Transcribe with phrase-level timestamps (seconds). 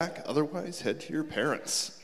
[0.00, 0.22] back.
[0.26, 2.00] Otherwise, head to your parents.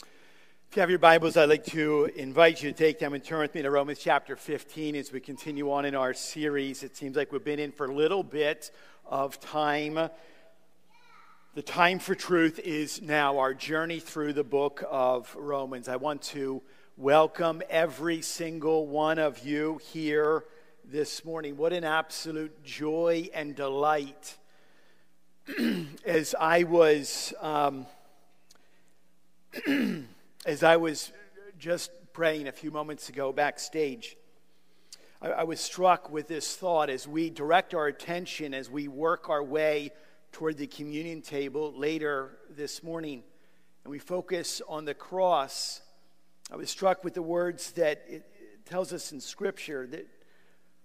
[0.00, 3.40] If you have your Bibles, I'd like to invite you to take them and turn
[3.40, 6.82] with me to Romans chapter 15 as we continue on in our series.
[6.82, 8.70] It seems like we've been in for a little bit
[9.04, 10.08] of time.
[11.54, 15.90] The time for truth is now our journey through the book of Romans.
[15.90, 16.62] I want to
[16.96, 20.44] welcome every single one of you here
[20.86, 21.58] this morning.
[21.58, 24.38] What an absolute joy and delight
[26.04, 27.86] as I was um,
[30.46, 31.12] as I was
[31.58, 34.16] just praying a few moments ago backstage,
[35.22, 39.30] I, I was struck with this thought as we direct our attention as we work
[39.30, 39.90] our way
[40.32, 43.22] toward the communion table later this morning,
[43.84, 45.80] and we focus on the cross.
[46.52, 48.26] I was struck with the words that it
[48.66, 50.06] tells us in Scripture that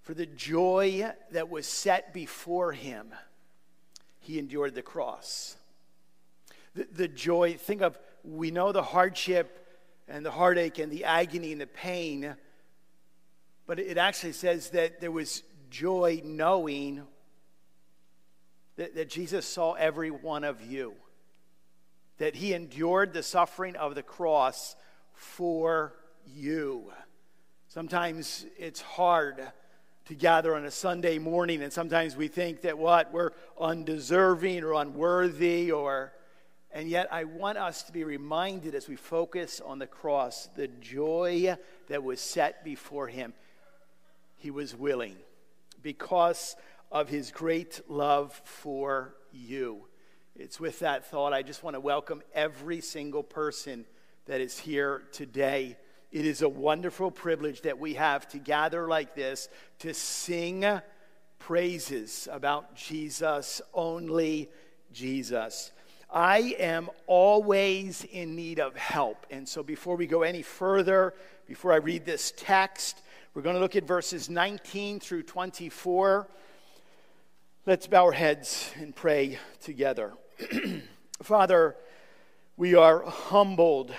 [0.03, 3.13] for the joy that was set before him
[4.23, 5.55] he endured the cross.
[6.75, 9.59] The, the joy, think of, we know the hardship
[10.07, 12.35] and the heartache and the agony and the pain,
[13.67, 17.03] but it actually says that there was joy knowing
[18.77, 20.93] that, that Jesus saw every one of you,
[22.17, 24.75] that he endured the suffering of the cross
[25.13, 25.93] for
[26.25, 26.91] you.
[27.67, 29.51] Sometimes it's hard
[30.05, 33.13] to gather on a Sunday morning, and sometimes we think that what?
[33.13, 36.13] We're undeserving or unworthy, or.
[36.71, 40.67] And yet, I want us to be reminded as we focus on the cross the
[40.67, 41.55] joy
[41.87, 43.33] that was set before him.
[44.37, 45.15] He was willing
[45.81, 46.55] because
[46.91, 49.85] of his great love for you.
[50.35, 53.85] It's with that thought I just want to welcome every single person
[54.25, 55.77] that is here today
[56.13, 60.63] it is a wonderful privilege that we have to gather like this to sing
[61.39, 64.51] praises about Jesus, only
[64.91, 65.71] Jesus.
[66.11, 69.25] I am always in need of help.
[69.31, 71.15] And so before we go any further,
[71.47, 73.01] before I read this text,
[73.33, 76.27] we're going to look at verses 19 through 24.
[77.65, 80.13] Let's bow our heads and pray together.
[81.23, 81.75] Father,
[82.55, 83.95] we are humbled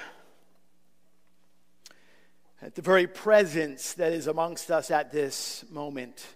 [2.64, 6.26] at the very presence that is amongst us at this moment.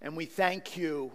[0.00, 1.12] And we thank you.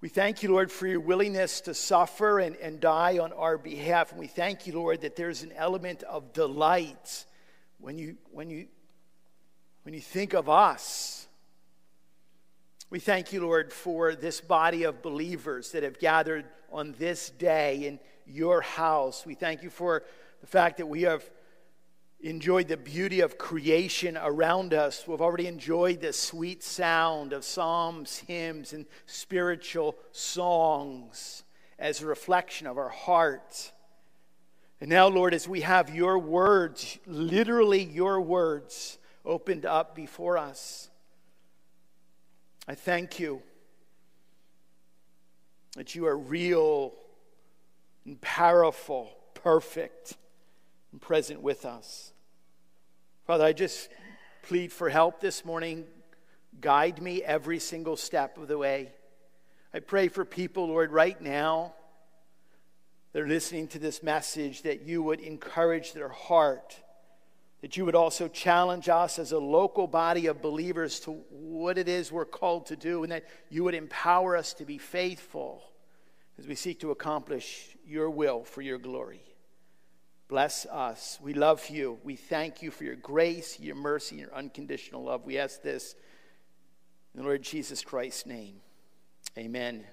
[0.00, 4.12] We thank you, Lord, for your willingness to suffer and, and die on our behalf.
[4.12, 7.24] And we thank you, Lord, that there's an element of delight
[7.80, 8.68] when you, when you,
[9.82, 11.26] when you think of us.
[12.88, 17.84] We thank you, Lord, for this body of believers that have gathered on this day
[17.86, 19.26] in your house.
[19.26, 20.04] We thank you for
[20.40, 21.28] the fact that we have
[22.30, 25.06] enjoyed the beauty of creation around us.
[25.06, 31.44] We've already enjoyed the sweet sound of psalms, hymns, and spiritual songs
[31.78, 33.72] as a reflection of our heart.
[34.80, 40.90] And now, Lord, as we have your words, literally your words, opened up before us,
[42.68, 43.42] I thank you
[45.76, 46.94] that you are real
[48.04, 50.16] and powerful, perfect
[50.92, 52.12] and present with us.
[53.26, 53.88] Father, I just
[54.42, 55.84] plead for help this morning.
[56.60, 58.92] Guide me every single step of the way.
[59.74, 61.74] I pray for people, Lord, right now
[63.12, 66.80] that are listening to this message that you would encourage their heart,
[67.62, 71.88] that you would also challenge us as a local body of believers to what it
[71.88, 75.64] is we're called to do, and that you would empower us to be faithful
[76.38, 79.35] as we seek to accomplish your will for your glory.
[80.28, 81.20] Bless us.
[81.22, 82.00] We love you.
[82.02, 85.24] We thank you for your grace, your mercy, your unconditional love.
[85.24, 85.94] We ask this
[87.14, 88.56] in the Lord Jesus Christ's name.
[89.38, 89.84] Amen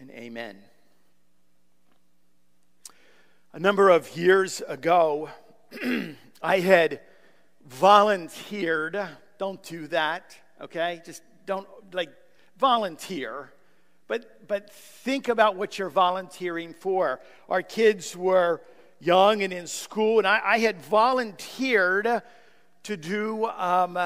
[0.00, 0.56] and amen.
[3.52, 5.28] A number of years ago,
[6.42, 7.00] I had
[7.66, 8.98] volunteered.
[9.36, 11.02] Don't do that, okay?
[11.04, 12.10] Just don't, like,
[12.56, 13.52] volunteer.
[14.08, 17.20] But, but think about what you're volunteering for.
[17.50, 18.62] Our kids were
[19.06, 22.22] young and in school, and I, I had volunteered
[22.82, 23.96] to do um,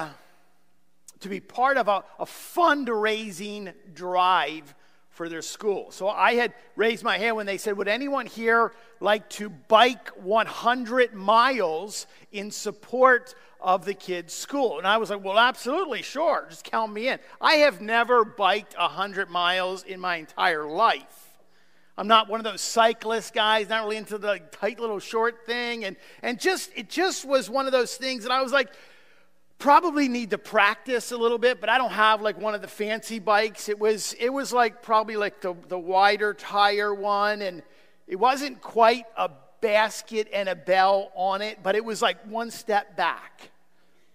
[1.21, 4.75] to be part of a, a fundraising drive
[5.09, 5.91] for their school.
[5.91, 10.09] So I had raised my hand when they said, Would anyone here like to bike
[10.17, 14.79] 100 miles in support of the kids' school?
[14.79, 17.19] And I was like, Well, absolutely, sure, just count me in.
[17.41, 21.20] I have never biked 100 miles in my entire life.
[22.01, 25.85] I'm not one of those cyclist guys, not really into the tight little short thing.
[25.85, 28.71] And, and just, it just was one of those things that I was like,
[29.59, 32.69] probably need to practice a little bit, but I don't have like one of the
[32.69, 33.69] fancy bikes.
[33.69, 37.63] It was it was like probably like the, the wider tire one, and
[38.07, 39.31] it wasn't quite a
[39.61, 43.51] basket and a bell on it, but it was like one step back.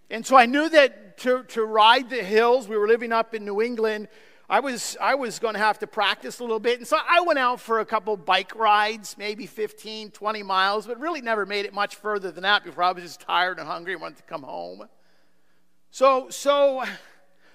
[0.10, 3.46] And so I knew that to, to ride the hills, we were living up in
[3.46, 4.08] New England,
[4.50, 6.78] I was, I was going to have to practice a little bit.
[6.78, 11.00] And so I went out for a couple bike rides, maybe 15, 20 miles, but
[11.00, 13.94] really never made it much further than that before I was just tired and hungry
[13.94, 14.88] and wanted to come home.
[15.90, 16.84] So, so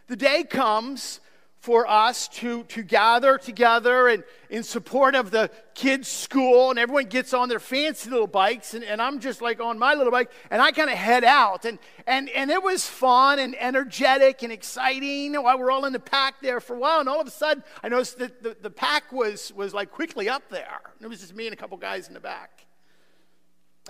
[0.09, 1.21] the day comes
[1.61, 7.05] for us to, to gather together and in support of the kids' school, and everyone
[7.05, 10.31] gets on their fancy little bikes, and, and I'm just like on my little bike,
[10.51, 11.67] and I kind of head out.
[11.67, 16.01] And, and, and it was fun and energetic and exciting while we're all in the
[16.01, 18.71] pack there for a while, and all of a sudden I noticed that the, the
[18.71, 20.81] pack was, was like quickly up there.
[20.97, 22.65] And it was just me and a couple guys in the back.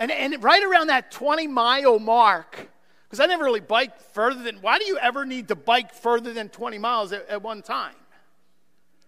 [0.00, 2.68] And, and right around that 20 mile mark,
[3.10, 6.32] because I never really biked further than, why do you ever need to bike further
[6.32, 7.96] than 20 miles at, at one time?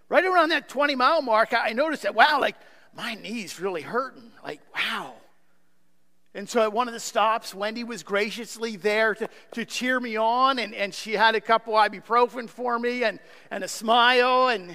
[0.08, 2.56] Right around that 20 mile mark, I noticed that, wow, like
[2.96, 4.32] my knee's really hurting.
[4.42, 5.14] Like, wow.
[6.34, 10.16] And so at one of the stops, Wendy was graciously there to, to cheer me
[10.16, 13.20] on, and, and she had a couple ibuprofen for me and,
[13.52, 14.48] and a smile.
[14.48, 14.74] And,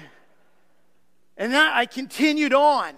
[1.36, 2.94] and then I continued on.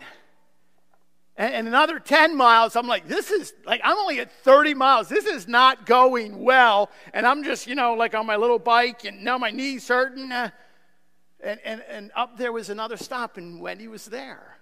[1.41, 5.09] And, and another 10 miles, I'm like, this is like, I'm only at 30 miles.
[5.09, 6.91] This is not going well.
[7.15, 10.31] And I'm just, you know, like on my little bike, and now my knee's hurting.
[10.31, 10.51] Uh,
[11.43, 14.59] and, and, and up there was another stop, and Wendy was there.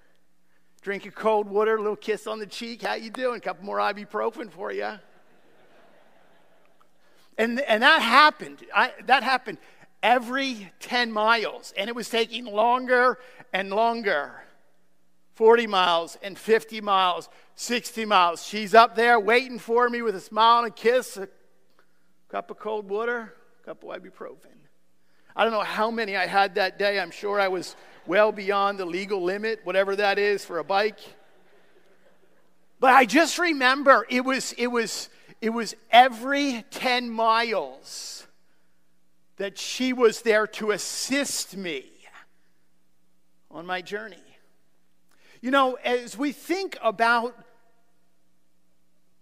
[0.81, 2.83] Drink a cold water, a little kiss on the cheek.
[2.83, 3.39] How you doing?
[3.39, 5.01] A couple more ibuprofen for you.
[7.37, 8.65] And, and that happened.
[8.73, 9.59] I, that happened
[10.01, 13.19] every 10 miles, and it was taking longer
[13.53, 14.45] and longer.
[15.39, 18.45] 40 miles and 50 miles, 60 miles.
[18.45, 21.29] She's up there waiting for me with a smile and a kiss, a
[22.29, 24.57] cup of cold water, a cup of ibuprofen.
[25.37, 26.99] I don't know how many I had that day.
[26.99, 30.99] I'm sure I was well beyond the legal limit, whatever that is for a bike.
[32.81, 35.09] But I just remember it was, it was,
[35.41, 38.27] it was every 10 miles
[39.37, 41.85] that she was there to assist me
[43.53, 44.28] on my journey.
[45.41, 47.37] You know, as we think about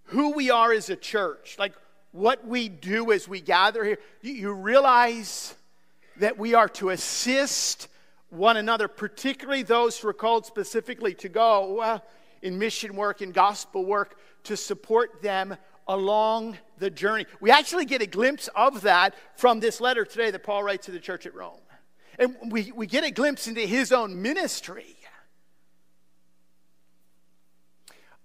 [0.05, 1.75] who we are as a church, like
[2.13, 5.55] what we do as we gather here, you, realize
[6.17, 7.89] that we are to assist
[8.31, 12.01] one another, particularly those who are called specifically to go
[12.41, 15.55] in mission work and gospel work, to support them
[15.87, 17.27] along the journey.
[17.41, 20.93] We actually get a glimpse of that from this letter today that Paul writes to
[20.93, 21.61] the church at Rome.
[22.19, 24.96] And we, we get a glimpse into his own ministry.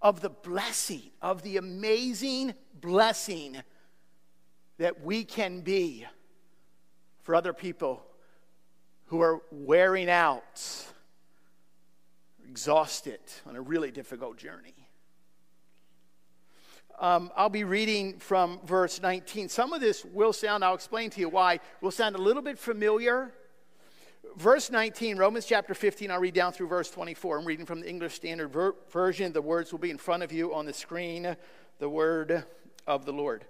[0.01, 3.61] Of the blessing, of the amazing blessing
[4.77, 6.05] that we can be
[7.21, 8.03] for other people
[9.05, 10.63] who are wearing out,
[12.47, 14.73] exhausted on a really difficult journey.
[16.99, 19.49] Um, I'll be reading from verse 19.
[19.49, 22.57] Some of this will sound, I'll explain to you why, will sound a little bit
[22.57, 23.33] familiar
[24.37, 27.39] verse 19, Romans chapter 15, I'll read down through verse 24.
[27.39, 29.33] I'm reading from the English Standard Ver- Version.
[29.33, 31.35] The words will be in front of you on the screen.
[31.79, 32.45] The word
[32.87, 33.45] of the Lord.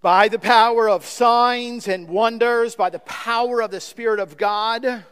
[0.00, 5.04] By the power of signs and wonders, by the power of the Spirit of God,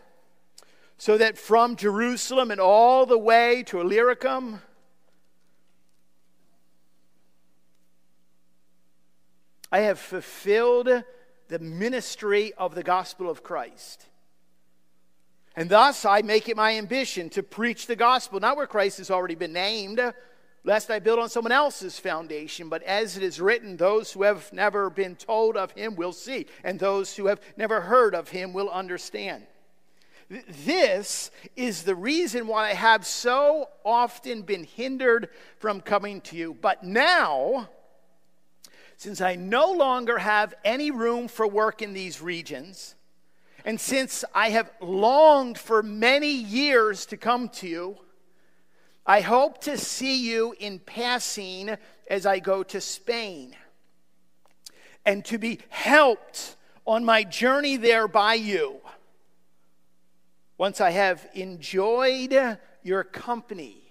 [0.99, 4.61] so that from Jerusalem and all the way to Illyricum,
[9.73, 10.88] I have fulfilled
[11.49, 14.07] the ministry of the gospel of Christ.
[15.57, 19.11] And thus I make it my ambition to preach the gospel, not where Christ has
[19.11, 20.01] already been named,
[20.65, 22.69] lest I build on someone else's foundation.
[22.69, 26.47] But as it is written, those who have never been told of him will see,
[26.63, 29.47] and those who have never heard of him will understand.
[30.29, 36.53] This is the reason why I have so often been hindered from coming to you.
[36.61, 37.69] But now,
[38.97, 42.96] since I no longer have any room for work in these regions,
[43.66, 47.96] and since I have longed for many years to come to you,
[49.04, 51.76] I hope to see you in passing
[52.08, 53.56] as I go to Spain,
[55.04, 56.54] and to be helped
[56.87, 58.76] on my journey there by you.
[60.58, 63.82] Once I have enjoyed your company,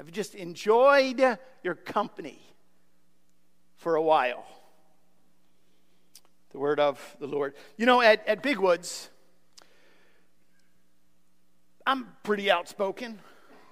[0.00, 2.42] I've just enjoyed your company
[3.76, 4.44] for a while
[6.54, 7.52] the word of the Lord.
[7.76, 9.10] You know, at, at Big Woods,
[11.84, 13.18] I'm pretty outspoken.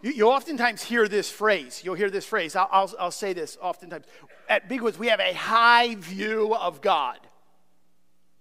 [0.03, 1.83] You, you oftentimes hear this phrase.
[1.85, 2.57] You'll hear this phrase.
[2.57, 4.05] I'll, I'll, I'll say this oftentimes.
[4.49, 7.21] At Big Woods, we have a high view of God.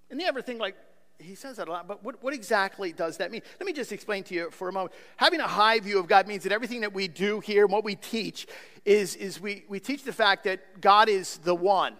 [0.09, 0.75] And you ever think, like,
[1.19, 3.43] he says that a lot, but what, what exactly does that mean?
[3.59, 4.95] Let me just explain to you for a moment.
[5.17, 7.83] Having a high view of God means that everything that we do here and what
[7.83, 8.47] we teach
[8.85, 11.93] is, is we, we teach the fact that God is the one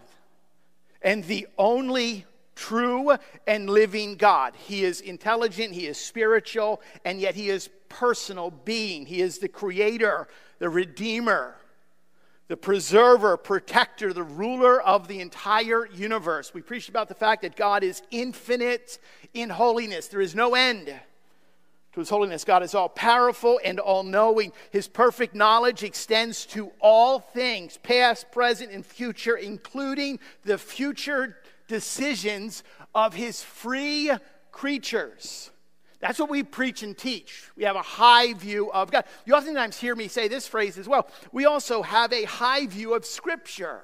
[1.03, 3.15] and the only true
[3.47, 4.55] and living God.
[4.55, 9.05] He is intelligent, He is spiritual, and yet He is personal being.
[9.05, 10.27] He is the creator,
[10.59, 11.55] the redeemer,
[12.47, 16.53] the preserver, protector, the ruler of the entire universe.
[16.53, 18.99] We preach about the fact that God is infinite
[19.33, 20.93] in holiness, there is no end
[21.93, 22.45] to his holiness.
[22.45, 24.53] God is all powerful and all knowing.
[24.71, 31.37] His perfect knowledge extends to all things, past, present, and future, including the future
[31.71, 34.11] decisions of his free
[34.51, 35.51] creatures.
[36.01, 37.49] That's what we preach and teach.
[37.55, 39.05] We have a high view of God.
[39.25, 41.07] You oftentimes hear me say this phrase as well.
[41.31, 43.83] We also have a high view of Scripture.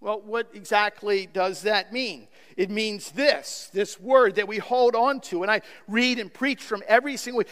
[0.00, 2.28] Well, what exactly does that mean?
[2.58, 6.62] It means this this word that we hold on to, and I read and preach
[6.62, 7.44] from every single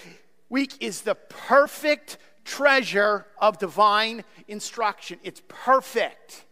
[0.50, 5.18] week, is the perfect treasure of divine instruction.
[5.22, 6.44] It's perfect.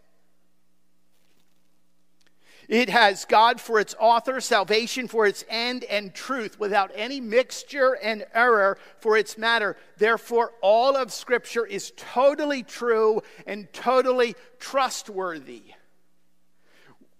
[2.71, 7.97] It has God for its author, salvation for its end, and truth without any mixture
[8.01, 9.75] and error for its matter.
[9.97, 15.73] Therefore, all of Scripture is totally true and totally trustworthy.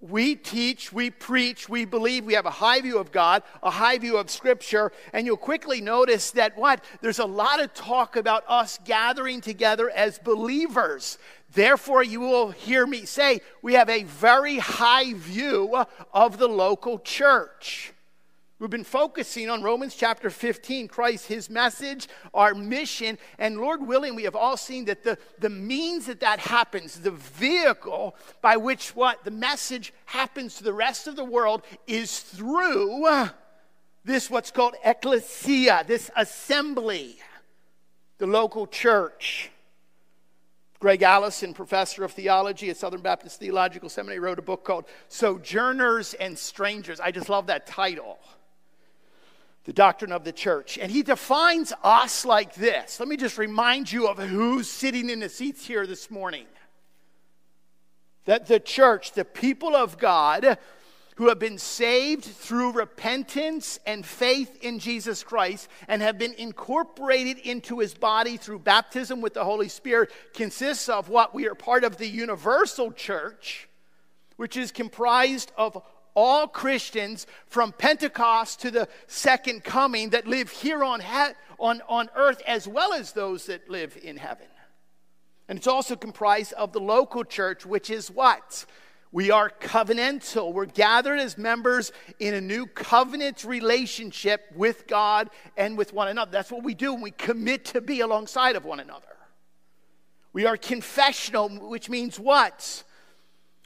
[0.02, 4.00] We teach, we preach, we believe, we have a high view of God, a high
[4.00, 6.84] view of Scripture, and you'll quickly notice that what?
[7.02, 11.20] There's a lot of talk about us gathering together as believers.
[11.54, 16.98] Therefore, you will hear me say we have a very high view of the local
[16.98, 17.94] church.
[18.62, 24.14] We've been focusing on Romans chapter 15, Christ, his message, our mission, and Lord willing,
[24.14, 28.96] we have all seen that the, the means that that happens, the vehicle by which
[28.96, 33.32] what the message happens to the rest of the world is through
[34.06, 37.18] this what's called ecclesia, this assembly,
[38.20, 39.50] the local church.
[40.80, 46.14] Greg Allison, professor of theology at Southern Baptist Theological Seminary, wrote a book called Sojourners
[46.14, 47.00] and Strangers.
[47.00, 48.20] I just love that title.
[49.66, 50.78] The doctrine of the church.
[50.78, 53.00] And he defines us like this.
[53.00, 56.48] Let me just remind you of who's sitting in the seats here this morning.
[58.26, 60.58] That the church, the people of God,
[61.16, 67.38] who have been saved through repentance and faith in Jesus Christ and have been incorporated
[67.38, 71.84] into his body through baptism with the Holy Spirit consists of what we are part
[71.84, 73.70] of the universal church,
[74.38, 80.84] which is comprised of all Christians from Pentecost to the second coming that live here
[80.84, 81.02] on,
[81.60, 84.48] on, on earth as well as those that live in heaven.
[85.48, 88.66] And it's also comprised of the local church, which is what?
[89.12, 90.54] We are covenantal.
[90.54, 96.32] We're gathered as members in a new covenant relationship with God and with one another.
[96.32, 99.08] That's what we do when we commit to be alongside of one another.
[100.32, 102.84] We are confessional, which means what?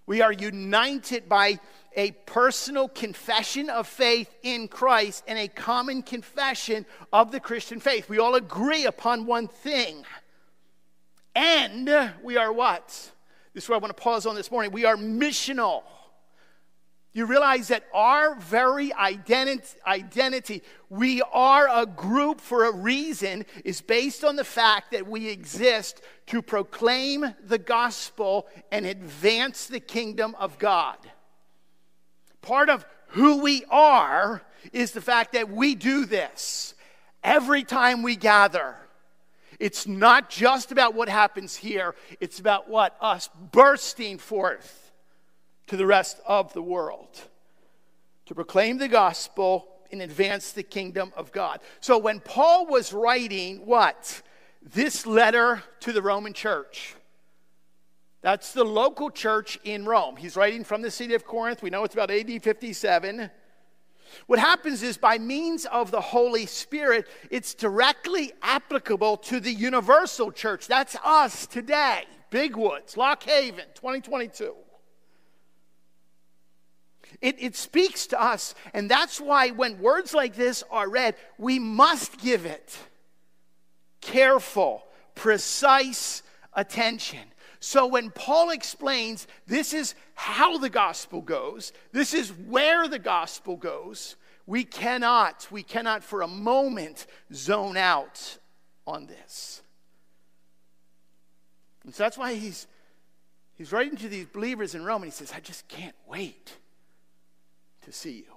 [0.07, 1.59] We are united by
[1.95, 8.09] a personal confession of faith in Christ and a common confession of the Christian faith.
[8.09, 10.03] We all agree upon one thing.
[11.33, 12.87] And we are what?
[13.53, 14.71] This is where I want to pause on this morning.
[14.71, 15.83] We are missional.
[17.15, 23.79] You realize that our very identi- identity, we are a group for a reason, is
[23.79, 30.35] based on the fact that we exist to proclaim the gospel and advance the kingdom
[30.37, 30.97] of God.
[32.41, 34.41] Part of who we are
[34.73, 36.75] is the fact that we do this
[37.23, 38.75] every time we gather.
[39.57, 42.97] It's not just about what happens here, it's about what?
[42.99, 44.84] Us bursting forth
[45.67, 47.21] to the rest of the world
[48.25, 51.59] to proclaim the gospel and advance the kingdom of God.
[51.79, 54.21] So when Paul was writing what?
[54.61, 56.95] This letter to the Roman church.
[58.21, 60.15] That's the local church in Rome.
[60.15, 61.61] He's writing from the city of Corinth.
[61.61, 63.29] We know it's about AD 57.
[64.25, 70.31] What happens is, by means of the Holy Spirit, it's directly applicable to the universal
[70.31, 70.67] church.
[70.67, 74.55] That's us today, Big Woods, Lock Haven, 2022.
[77.21, 81.59] It, it speaks to us, and that's why when words like this are read, we
[81.59, 82.77] must give it
[84.01, 84.83] careful,
[85.15, 87.23] precise attention.
[87.59, 93.55] So when Paul explains this is how the gospel goes, this is where the gospel
[93.55, 98.37] goes, we cannot, we cannot for a moment zone out
[98.85, 99.63] on this.
[101.83, 102.67] And so that's why he's,
[103.55, 106.57] he's writing to these believers in Rome and he says, I just can't wait
[107.85, 108.35] to see you.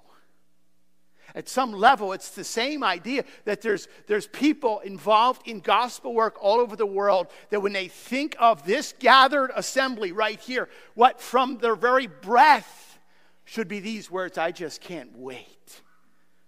[1.35, 6.37] At some level, it's the same idea that there's, there's people involved in gospel work
[6.41, 11.21] all over the world that when they think of this gathered assembly right here, what
[11.21, 12.97] from their very breath
[13.45, 15.81] should be these words I just can't wait.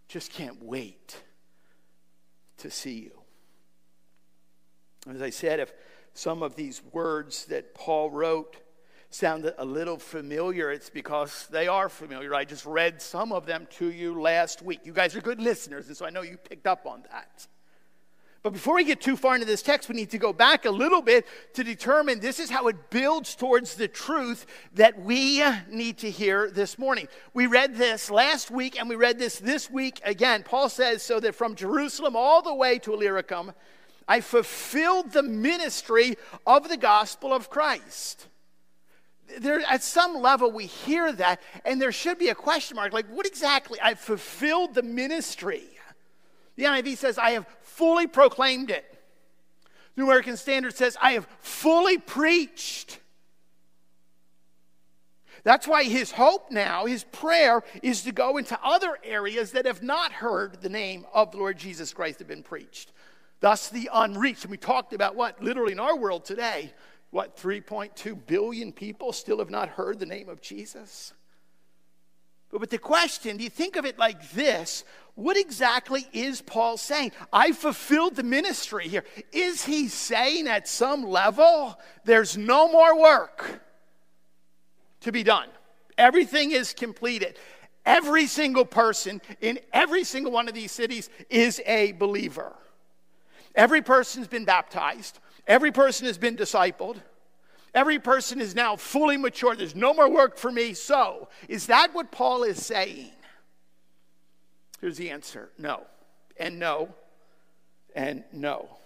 [0.08, 1.22] Just can't wait
[2.58, 3.22] to see you.
[5.10, 5.74] As I said, if
[6.13, 8.58] some of these words that Paul wrote
[9.12, 12.34] sound a little familiar, it's because they are familiar.
[12.34, 14.80] I just read some of them to you last week.
[14.86, 17.48] You guys are good listeners, and so I know you picked up on that.
[18.41, 20.72] But before we get too far into this text, we need to go back a
[20.72, 26.00] little bit to determine this is how it builds towards the truth that we need
[26.00, 27.08] to hear this morning.
[27.36, 30.41] We read this last week and we read this this week again.
[30.41, 33.51] Paul says, So that from Jerusalem all the way to Illyricum,
[34.08, 36.15] I fulfilled the ministry
[36.48, 38.25] of the gospel of Christ
[39.39, 43.07] there, at some level, we hear that, and there should be a question mark like,
[43.07, 43.79] what exactly?
[43.79, 45.63] I've fulfilled the ministry.
[46.55, 48.85] The NIV says, I have fully proclaimed it.
[49.95, 53.00] The American Standard says, I have fully preached.
[55.43, 59.81] That's why his hope now, his prayer, is to go into other areas that have
[59.81, 62.91] not heard the name of the Lord Jesus Christ have been preached.
[63.39, 64.43] Thus, the unreached.
[64.43, 65.43] And we talked about what?
[65.43, 66.71] Literally in our world today,
[67.12, 71.13] what, 3.2 billion people still have not heard the name of Jesus?
[72.50, 74.84] But, with the question, do you think of it like this?
[75.15, 77.12] What exactly is Paul saying?
[77.32, 79.03] I fulfilled the ministry here.
[79.32, 83.62] Is he saying at some level there's no more work
[85.01, 85.50] to be done?
[85.98, 87.38] Everything is completed.
[87.86, 92.53] Every single person in every single one of these cities is a believer.
[93.56, 95.20] Every person's been baptized.
[95.48, 96.98] Every person has been discipled.
[97.74, 99.55] Every person is now fully mature.
[99.55, 100.74] There's no more work for me.
[100.74, 103.12] So, is that what Paul is saying?
[104.81, 105.83] Here's the answer no,
[106.38, 106.89] and no,
[107.95, 108.77] and no.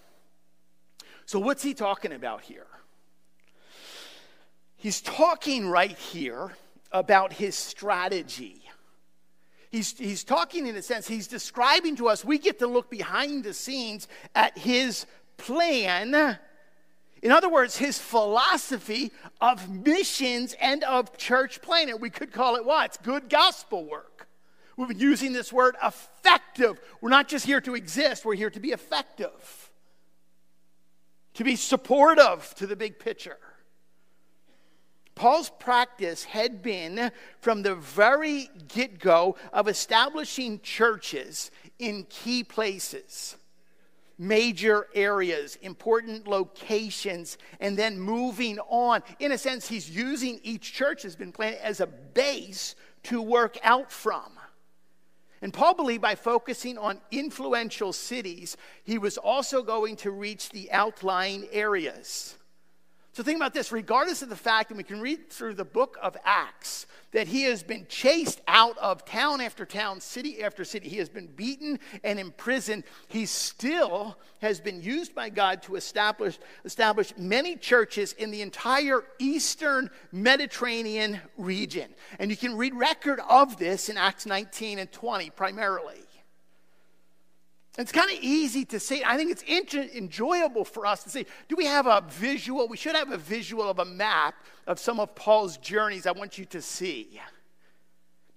[1.26, 2.68] So, what's he talking about here?
[4.78, 6.54] He's talking right here
[6.92, 8.62] about his strategy.
[9.72, 13.44] He's, he's talking in a sense, he's describing to us, we get to look behind
[13.44, 15.06] the scenes at his
[15.38, 16.38] plan.
[17.22, 22.00] In other words, his philosophy of missions and of church planting.
[22.00, 22.86] We could call it what?
[22.86, 24.28] It's good gospel work.
[24.78, 26.80] We've been using this word effective.
[27.02, 29.72] We're not just here to exist, we're here to be effective,
[31.36, 33.38] to be supportive to the big picture.
[35.16, 43.38] Paul's practice had been from the very get go of establishing churches in key places
[44.18, 49.04] major areas, important locations, and then moving on.
[49.20, 53.58] In a sense, he's using each church has been planted as a base to work
[53.64, 54.32] out from.
[55.42, 60.72] And Paul believed by focusing on influential cities, he was also going to reach the
[60.72, 62.38] outlying areas.
[63.16, 65.98] So think about this regardless of the fact, and we can read through the book
[66.02, 70.90] of Acts, that he has been chased out of town after town, city after city.
[70.90, 72.84] He has been beaten and imprisoned.
[73.08, 79.06] He still has been used by God to establish, establish many churches in the entire
[79.18, 81.96] eastern Mediterranean region.
[82.20, 86.05] And you can read record of this in Acts 19 and 20 primarily.
[87.78, 89.04] It's kind of easy to see.
[89.04, 91.26] I think it's enjoyable for us to see.
[91.50, 92.68] Do we have a visual?
[92.70, 94.36] We should have a visual of a map
[94.66, 97.20] of some of Paul's journeys I want you to see.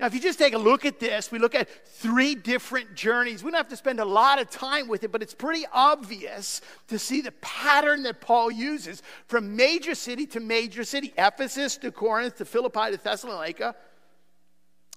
[0.01, 3.42] Now, if you just take a look at this, we look at three different journeys.
[3.42, 6.61] We don't have to spend a lot of time with it, but it's pretty obvious
[6.87, 11.90] to see the pattern that Paul uses from major city to major city Ephesus to
[11.90, 13.74] Corinth to Philippi to Thessalonica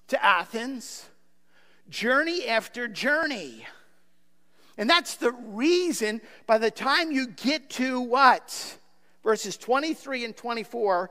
[0.08, 1.08] to Athens,
[1.88, 3.66] journey after journey.
[4.82, 8.78] And that's the reason by the time you get to what?
[9.22, 11.08] Verses 23 and 24,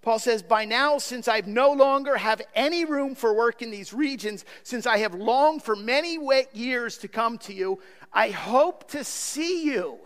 [0.00, 3.94] Paul says, By now, since I no longer have any room for work in these
[3.94, 7.78] regions, since I have longed for many wet years to come to you,
[8.12, 10.00] I hope to see you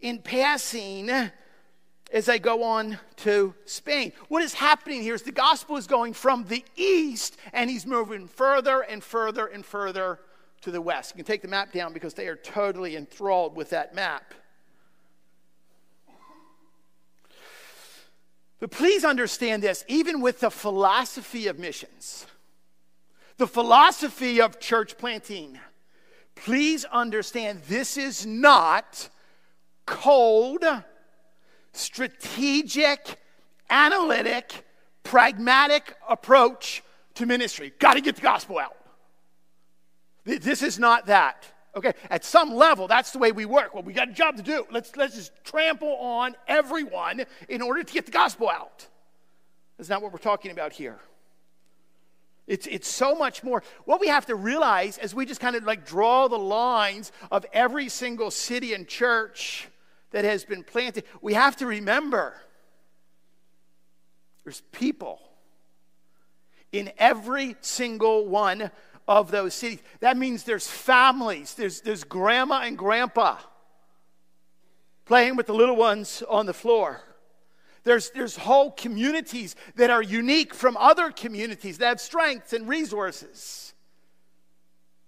[0.00, 1.12] in passing
[2.12, 4.10] as I go on to Spain.
[4.26, 8.26] What is happening here is the gospel is going from the east and he's moving
[8.26, 10.18] further and further and further
[10.62, 11.14] to the west.
[11.14, 14.34] You can take the map down because they are totally enthralled with that map.
[18.58, 22.26] But please understand this even with the philosophy of missions,
[23.38, 25.58] the philosophy of church planting,
[26.44, 29.10] Please understand this is not
[29.84, 30.64] cold,
[31.72, 33.18] strategic,
[33.68, 34.64] analytic,
[35.02, 36.82] pragmatic approach
[37.14, 37.74] to ministry.
[37.78, 38.74] Got to get the gospel out.
[40.24, 41.46] This is not that.
[41.74, 43.74] Okay, at some level, that's the way we work.
[43.74, 44.66] Well, we got a job to do.
[44.72, 48.88] Let's, let's just trample on everyone in order to get the gospel out.
[49.78, 50.98] That's not what we're talking about here.
[52.48, 53.62] It's, it's so much more.
[53.84, 57.46] What we have to realize as we just kind of like draw the lines of
[57.52, 59.68] every single city and church
[60.10, 62.34] that has been planted, we have to remember
[64.42, 65.20] there's people
[66.72, 68.72] in every single one
[69.10, 69.80] of those cities.
[69.98, 73.38] That means there's families, there's, there's grandma and grandpa
[75.04, 77.02] playing with the little ones on the floor.
[77.82, 83.74] There's, there's whole communities that are unique from other communities that have strengths and resources.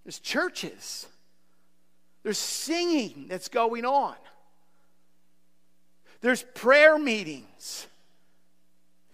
[0.05, 1.07] There's churches.
[2.25, 4.17] There's singing that's going on.
[6.23, 7.87] There's prayer meetings.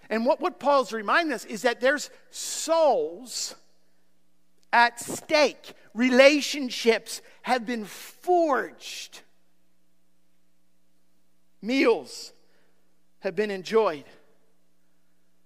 [0.09, 3.55] And what, what Paul's reminding us is that there's souls
[4.73, 5.73] at stake.
[5.95, 9.21] Relationships have been forged.
[11.61, 12.33] Meals
[13.21, 14.05] have been enjoyed.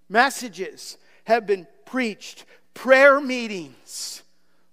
[0.09, 2.45] Messages have been preached.
[2.75, 4.23] Prayer meetings,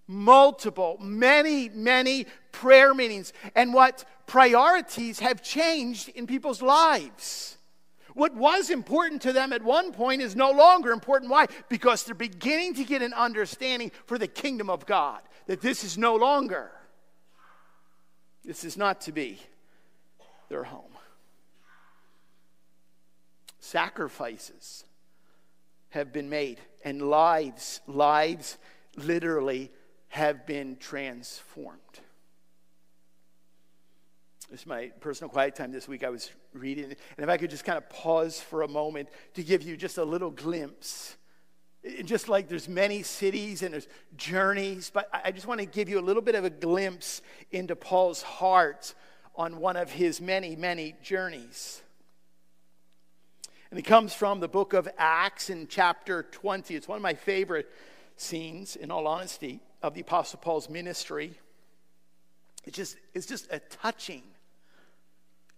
[0.07, 3.31] multiple, many, many prayer meetings.
[3.55, 7.57] And what priorities have changed in people's lives.
[8.13, 11.31] What was important to them at one point is no longer important.
[11.31, 11.47] Why?
[11.69, 15.97] Because they're beginning to get an understanding for the kingdom of God that this is
[15.97, 16.71] no longer,
[18.43, 19.39] this is not to be
[20.49, 20.83] their home.
[23.59, 24.85] Sacrifices
[25.89, 28.57] have been made, and lives, lives
[28.95, 29.71] literally
[30.09, 31.79] have been transformed.
[34.51, 36.03] It's my personal quiet time this week.
[36.03, 39.43] I was reading, and if I could just kind of pause for a moment to
[39.43, 41.15] give you just a little glimpse.
[42.03, 45.99] Just like there's many cities and there's journeys, but I just want to give you
[45.99, 48.95] a little bit of a glimpse into Paul's heart
[49.35, 51.83] on one of his many, many journeys.
[53.69, 56.75] And it comes from the book of Acts in chapter 20.
[56.75, 57.69] It's one of my favorite
[58.17, 61.35] scenes, in all honesty, of the Apostle Paul's ministry.
[62.65, 64.23] It's just, it's just a touching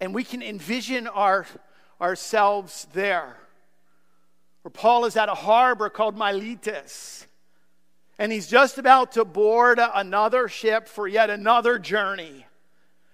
[0.02, 1.46] and we can envision our,
[2.02, 3.38] ourselves there.
[4.64, 7.28] Where Paul is at a harbor called Miletus.
[8.18, 12.46] And he's just about to board another ship for yet another journey.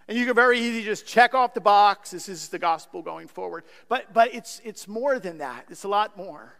[0.07, 2.11] And you can very easily just check off the box.
[2.11, 3.65] This is the gospel going forward.
[3.89, 6.53] But, but it's, it's more than that, it's a lot more.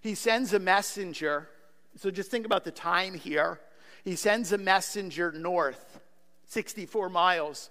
[0.00, 1.48] He sends a messenger.
[1.96, 3.60] So just think about the time here.
[4.04, 6.00] He sends a messenger north
[6.46, 7.70] 64 miles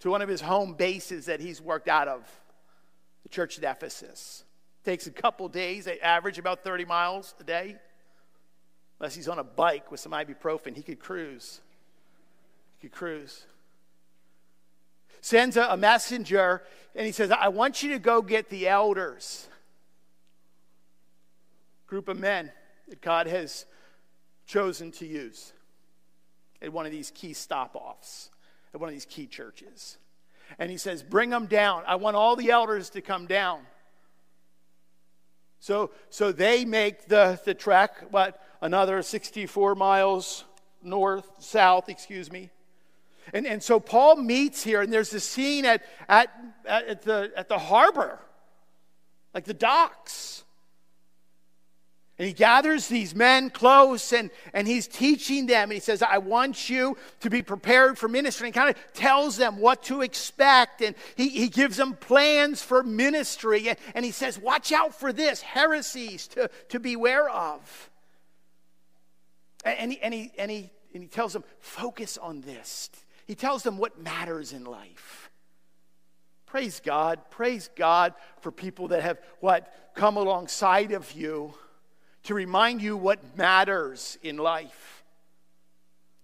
[0.00, 2.30] to one of his home bases that he's worked out of,
[3.22, 4.44] the church at Ephesus.
[4.84, 7.76] Takes a couple days, they average about 30 miles a day.
[9.00, 11.60] Unless he's on a bike with some ibuprofen, he could cruise.
[12.78, 13.46] He could cruise.
[15.20, 16.62] Sends a, a messenger
[16.94, 19.48] and he says, I want you to go get the elders,
[21.86, 22.52] group of men
[22.88, 23.64] that God has
[24.46, 25.54] chosen to use
[26.64, 28.30] at one of these key stop offs,
[28.72, 29.98] at one of these key churches.
[30.58, 31.84] And he says, Bring them down.
[31.86, 33.60] I want all the elders to come down.
[35.60, 40.44] So, so they make the, the trek, what, another 64 miles
[40.82, 42.50] north, south, excuse me.
[43.32, 46.28] And, and so Paul meets here, and there's a scene at, at,
[46.66, 48.18] at, the, at the harbor,
[49.32, 50.43] like the docks.
[52.18, 55.64] And he gathers these men close and, and he's teaching them.
[55.64, 58.48] And he says, I want you to be prepared for ministry.
[58.48, 60.80] And kind of tells them what to expect.
[60.80, 63.68] And he, he gives them plans for ministry.
[63.68, 67.90] And, and he says, Watch out for this heresies to, to beware of.
[69.64, 72.90] And he, and, he, and, he, and he tells them, Focus on this.
[73.26, 75.30] He tells them what matters in life.
[76.46, 77.18] Praise God.
[77.30, 79.90] Praise God for people that have what?
[79.96, 81.54] Come alongside of you
[82.24, 85.04] to remind you what matters in life.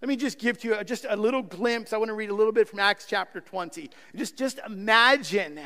[0.01, 1.93] Let me just give to you just a little glimpse.
[1.93, 3.91] I want to read a little bit from Acts chapter 20.
[4.17, 5.61] Just, just imagine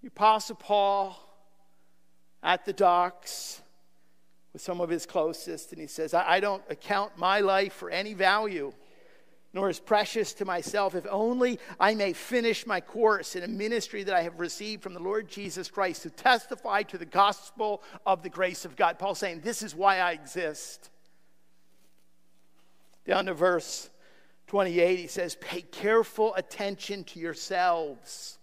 [0.00, 1.20] the Apostle Paul
[2.42, 3.60] at the docks
[4.52, 7.90] with some of his closest, and he says, I, I don't account my life for
[7.90, 8.72] any value
[9.54, 14.02] nor is precious to myself, if only I may finish my course in a ministry
[14.02, 18.24] that I have received from the Lord Jesus Christ to testify to the gospel of
[18.24, 18.98] the grace of God.
[18.98, 20.90] Paul's saying, This is why I exist.
[23.06, 23.88] Down to verse
[24.48, 28.38] 28, he says, Pay careful attention to yourselves.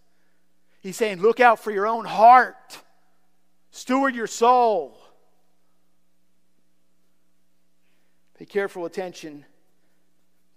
[0.80, 2.80] He's saying, Look out for your own heart,
[3.72, 4.98] steward your soul.
[8.40, 9.46] Pay careful attention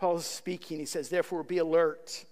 [0.00, 0.78] Paul is speaking.
[0.78, 2.24] He says, Therefore, be alert.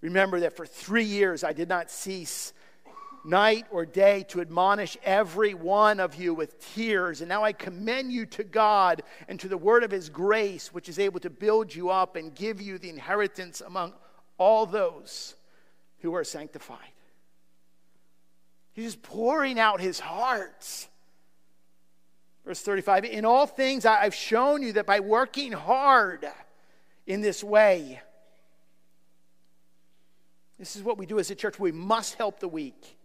[0.00, 2.52] Remember that for three years I did not cease
[3.24, 7.20] night or day to admonish every one of you with tears.
[7.20, 10.88] And now I commend you to God and to the word of his grace, which
[10.88, 13.92] is able to build you up and give you the inheritance among
[14.38, 15.34] all those
[16.02, 16.78] who are sanctified.
[18.72, 20.88] He's just pouring out his heart.
[22.44, 26.24] Verse 35 In all things I've shown you that by working hard,
[27.06, 28.00] in this way.
[30.58, 31.58] This is what we do as a church.
[31.58, 32.98] We must help the weak.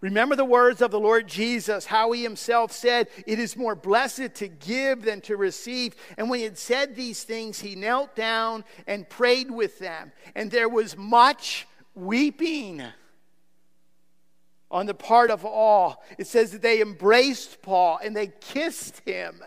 [0.00, 4.34] Remember the words of the Lord Jesus, how he himself said, It is more blessed
[4.34, 5.94] to give than to receive.
[6.18, 10.10] And when he had said these things, he knelt down and prayed with them.
[10.34, 12.82] And there was much weeping
[14.72, 16.02] on the part of all.
[16.18, 19.40] It says that they embraced Paul and they kissed him,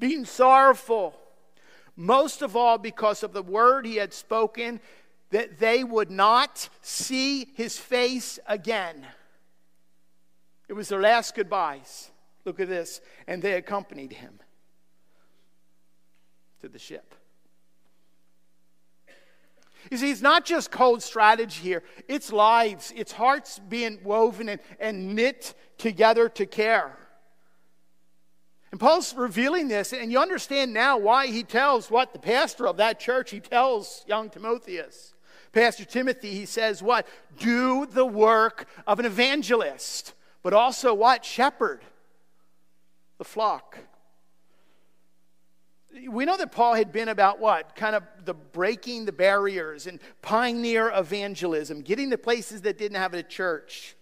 [0.00, 1.14] being sorrowful
[1.96, 4.80] most of all because of the word he had spoken
[5.30, 9.06] that they would not see his face again.
[10.68, 12.10] It was their last goodbyes.
[12.44, 13.00] Look at this.
[13.26, 14.40] And they accompanied him
[16.60, 17.14] to the ship.
[19.90, 24.60] You see, it's not just cold strategy here, it's lives, it's hearts being woven and,
[24.80, 26.96] and knit together to care.
[28.74, 32.78] And Paul's revealing this, and you understand now why he tells what the pastor of
[32.78, 35.14] that church, he tells young Timotheus.
[35.52, 37.06] Pastor Timothy, he says, What?
[37.38, 41.24] Do the work of an evangelist, but also what?
[41.24, 41.82] Shepherd
[43.18, 43.78] the flock.
[46.08, 47.76] We know that Paul had been about what?
[47.76, 53.14] Kind of the breaking the barriers and pioneer evangelism, getting to places that didn't have
[53.14, 53.94] a church.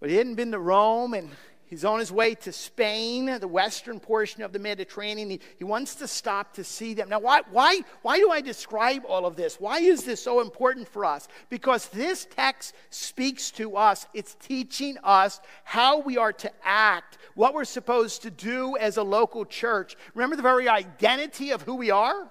[0.00, 1.30] But he hadn't been to Rome and
[1.68, 5.30] He's on his way to Spain, the western portion of the Mediterranean.
[5.30, 7.08] He, he wants to stop to see them.
[7.08, 9.58] Now, why, why, why do I describe all of this?
[9.58, 11.26] Why is this so important for us?
[11.50, 17.52] Because this text speaks to us, it's teaching us how we are to act, what
[17.52, 19.96] we're supposed to do as a local church.
[20.14, 22.30] Remember the very identity of who we are?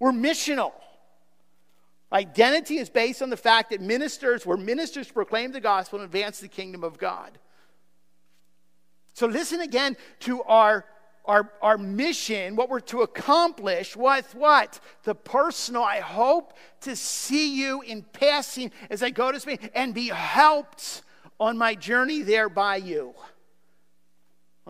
[0.00, 0.72] We're missional.
[2.12, 6.06] Identity is based on the fact that ministers, we're ministers to proclaim the gospel and
[6.06, 7.38] advance the kingdom of God.
[9.12, 10.84] So listen again to our,
[11.24, 14.80] our, our mission, what we're to accomplish with what?
[15.04, 15.82] The personal.
[15.82, 21.02] I hope to see you in passing as I go to Spain and be helped
[21.38, 23.14] on my journey there by you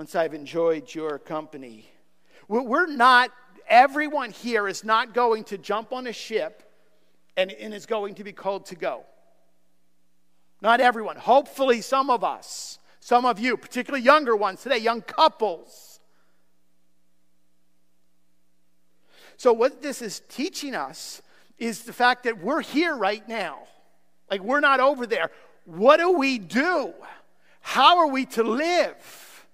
[0.01, 1.91] once I've enjoyed your company.
[2.49, 3.31] We're not,
[3.69, 6.63] everyone here is not going to jump on a ship
[7.37, 9.05] and, and is going to be called to go.
[10.61, 11.17] Not everyone.
[11.17, 12.80] Hopefully, some of us.
[13.01, 16.01] Some of you, particularly younger ones today, young couples.
[19.37, 21.23] So, what this is teaching us
[21.59, 23.61] is the fact that we're here right now.
[24.31, 25.31] Like, we're not over there.
[25.65, 26.93] What do we do?
[27.61, 29.47] How are we to live?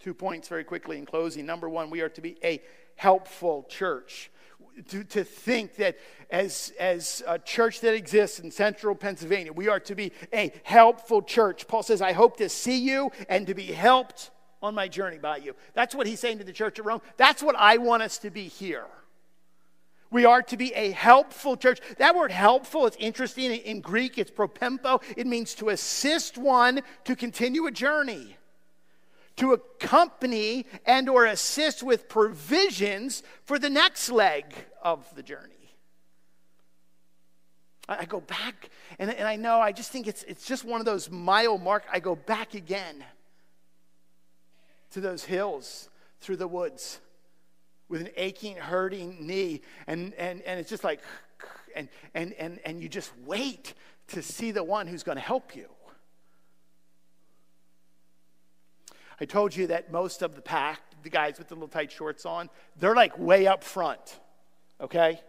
[0.00, 1.46] Two points very quickly in closing.
[1.46, 2.60] Number one, we are to be a
[2.96, 4.30] helpful church
[4.88, 5.96] to, to think that
[6.30, 11.22] as, as a church that exists in central Pennsylvania, we are to be a helpful
[11.22, 11.66] church.
[11.66, 14.30] Paul says, I hope to see you and to be helped
[14.62, 15.54] on my journey by you.
[15.74, 17.00] That's what he's saying to the church at Rome.
[17.16, 18.86] That's what I want us to be here.
[20.10, 21.80] We are to be a helpful church.
[21.98, 23.50] That word helpful, it's interesting.
[23.52, 25.02] In Greek, it's propempo.
[25.16, 28.36] It means to assist one to continue a journey
[29.36, 34.44] to accompany and or assist with provisions for the next leg
[34.82, 35.52] of the journey.
[37.88, 40.86] I, go back, and, and I know, I just think it's, it's just one of
[40.86, 41.84] those mile mark.
[41.92, 43.04] I go back again
[44.90, 45.88] to those hills
[46.20, 47.00] through the woods
[47.88, 51.00] with an aching, hurting knee, and, and, and it's just like,
[51.76, 53.74] and, and, and, and you just wait
[54.08, 55.68] to see the one who's going to help you.
[59.20, 62.26] I told you that most of the pack, the guys with the little tight shorts
[62.26, 64.18] on, they're like way up front,
[64.80, 65.20] okay?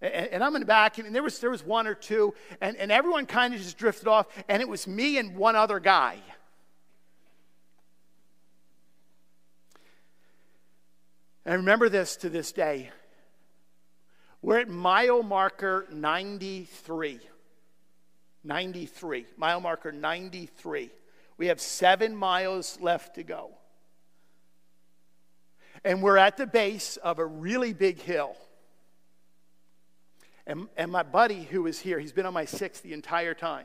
[0.00, 2.76] And, and I'm in the back, and there was, there was one or two, and,
[2.76, 6.16] and everyone kind of just drifted off, and it was me and one other guy.
[11.44, 12.90] And I remember this to this day.
[14.42, 17.20] We're at mile marker 93.
[18.44, 19.26] 93.
[19.36, 20.90] Mile marker 93.
[21.40, 23.52] We have seven miles left to go.
[25.82, 28.36] And we're at the base of a really big hill.
[30.46, 33.64] And, and my buddy who is here, he's been on my six the entire time,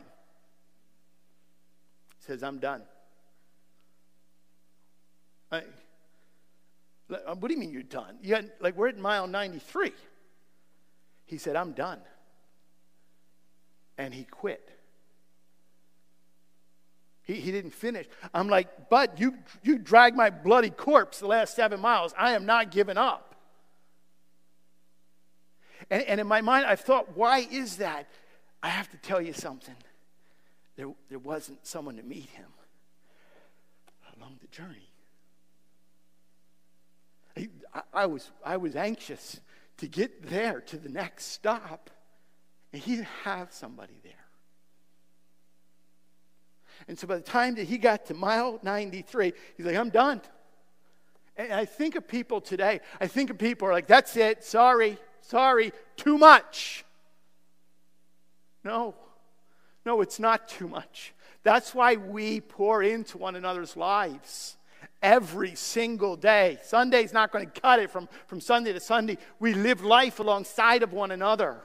[2.20, 2.82] says, I'm done.
[5.52, 5.64] I,
[7.10, 8.16] uh, what do you mean you're done?
[8.22, 9.92] You had, like, we're at mile 93.
[11.26, 12.00] He said, I'm done.
[13.98, 14.75] And he quit.
[17.26, 18.08] He, he didn't finish.
[18.34, 22.14] I'm like, Bud, you, you dragged my bloody corpse the last seven miles.
[22.18, 23.36] I am not giving up.
[25.90, 28.08] And, and in my mind, I've thought, why is that?
[28.62, 29.76] I have to tell you something.
[30.76, 32.48] There, there wasn't someone to meet him
[34.18, 34.90] along the journey.
[37.38, 39.40] I, I, was, I was anxious
[39.78, 41.90] to get there to the next stop,
[42.72, 44.14] and he didn't have somebody there.
[46.88, 50.22] And so by the time that he got to mile 93, he's like, I'm done.
[51.38, 54.98] And I think of people today, I think of people are like, that's it, sorry,
[55.22, 56.86] sorry, too much.
[58.64, 58.96] No,
[59.86, 61.14] no, it's not too much.
[61.44, 64.58] That's why we pour into one another's lives
[65.02, 66.58] every single day.
[66.64, 69.18] Sunday's not going to cut it from, from Sunday to Sunday.
[69.40, 71.62] We live life alongside of one another.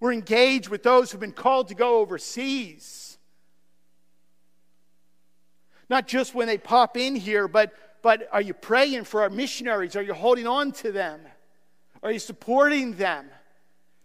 [0.00, 3.03] We're engaged with those who've been called to go overseas.
[5.90, 9.96] Not just when they pop in here, but, but are you praying for our missionaries?
[9.96, 11.20] Are you holding on to them?
[12.02, 13.26] Are you supporting them?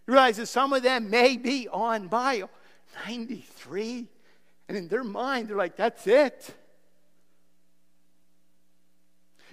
[0.08, 2.50] You realize that some of them may be on bio
[3.06, 4.08] 93,
[4.68, 6.54] and in their mind, they're like, that's it.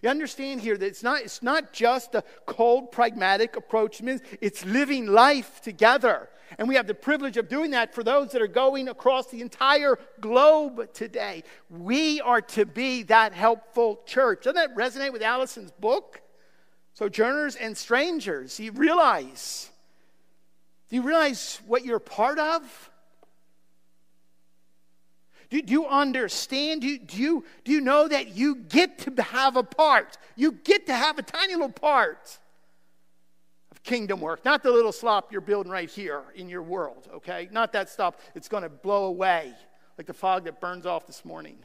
[0.03, 4.01] You understand here that it's not, it's not just a cold, pragmatic approach,
[4.41, 6.29] it's living life together.
[6.59, 9.41] And we have the privilege of doing that for those that are going across the
[9.41, 11.43] entire globe today.
[11.69, 14.45] We are to be that helpful church.
[14.45, 16.23] Doesn't that resonate with Allison's book?
[16.95, 18.59] Sojourners and strangers.
[18.59, 19.71] You realize?
[20.89, 22.91] Do you realize what you're part of?
[25.51, 26.81] Do, do you understand?
[26.81, 30.17] Do you, do, you, do you know that you get to have a part?
[30.37, 32.39] You get to have a tiny little part
[33.87, 34.45] kingdom work.
[34.45, 37.49] Not the little slop you're building right here in your world, okay?
[37.51, 39.55] Not that stuff that's going to blow away
[39.97, 41.57] like the fog that burns off this morning.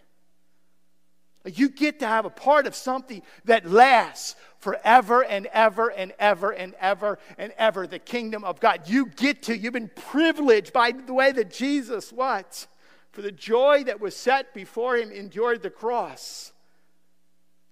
[1.45, 6.51] You get to have a part of something that lasts forever and ever and ever
[6.51, 8.87] and ever and ever the kingdom of God.
[8.87, 12.67] You get to, you've been privileged by the way that Jesus, what?
[13.11, 16.53] for the joy that was set before him, endured the cross.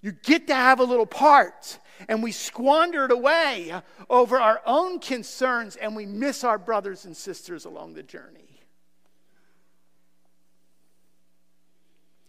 [0.01, 3.73] You get to have a little part, and we squander it away
[4.09, 8.61] over our own concerns, and we miss our brothers and sisters along the journey.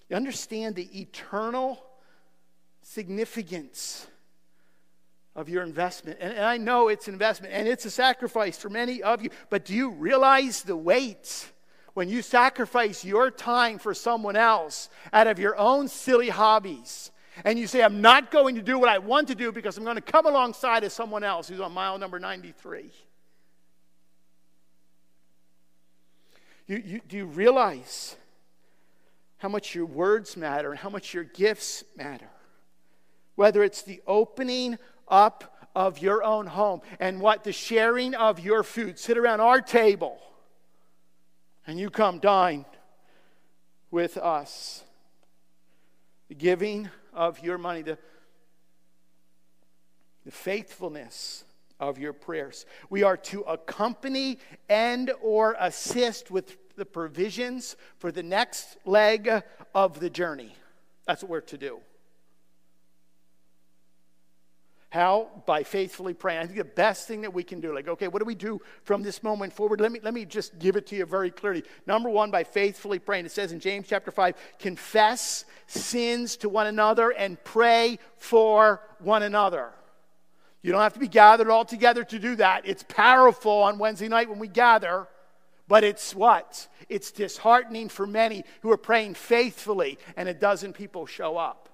[0.09, 1.83] You understand the eternal
[2.83, 4.09] significance
[5.37, 6.19] of your investment.
[6.21, 9.31] And, and I know it's an investment and it's a sacrifice for many of you,
[9.49, 11.53] but do you realize the weight?
[11.95, 17.11] when you sacrifice your time for someone else out of your own silly hobbies,
[17.45, 19.85] and you say, I'm not going to do what I want to do because I'm
[19.85, 22.91] going to come alongside of someone else who's on mile number 93.
[26.67, 28.17] You, you, do you realize
[29.39, 32.29] how much your words matter and how much your gifts matter?
[33.35, 38.63] Whether it's the opening up of your own home and what the sharing of your
[38.63, 40.19] food, sit around our table
[41.67, 42.65] and you come dine
[43.91, 44.85] with us.
[46.29, 47.99] The giving of your money, the,
[50.25, 51.45] the faithfulness
[51.79, 52.67] of your prayers.
[52.91, 59.31] We are to accompany and or assist with the provisions for the next leg
[59.75, 60.55] of the journey.
[61.07, 61.81] That's what we're to do.
[64.91, 65.29] How?
[65.47, 66.41] By faithfully praying.
[66.41, 68.61] I think the best thing that we can do, like, okay, what do we do
[68.83, 69.81] from this moment forward?
[69.81, 71.63] Let me, let me just give it to you very clearly.
[71.87, 73.25] Number one, by faithfully praying.
[73.25, 79.23] It says in James chapter 5 confess sins to one another and pray for one
[79.23, 79.71] another.
[80.61, 82.67] You don't have to be gathered all together to do that.
[82.67, 85.07] It's powerful on Wednesday night when we gather,
[85.69, 86.67] but it's what?
[86.89, 91.70] It's disheartening for many who are praying faithfully and a dozen people show up.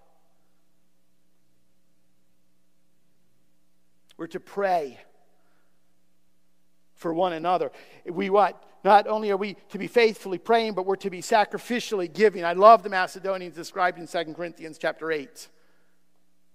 [4.16, 4.98] We're to pray
[6.94, 7.70] for one another.
[8.06, 8.62] We what?
[8.84, 12.44] Not only are we to be faithfully praying, but we're to be sacrificially giving.
[12.44, 15.48] I love the Macedonians described in 2 Corinthians chapter 8.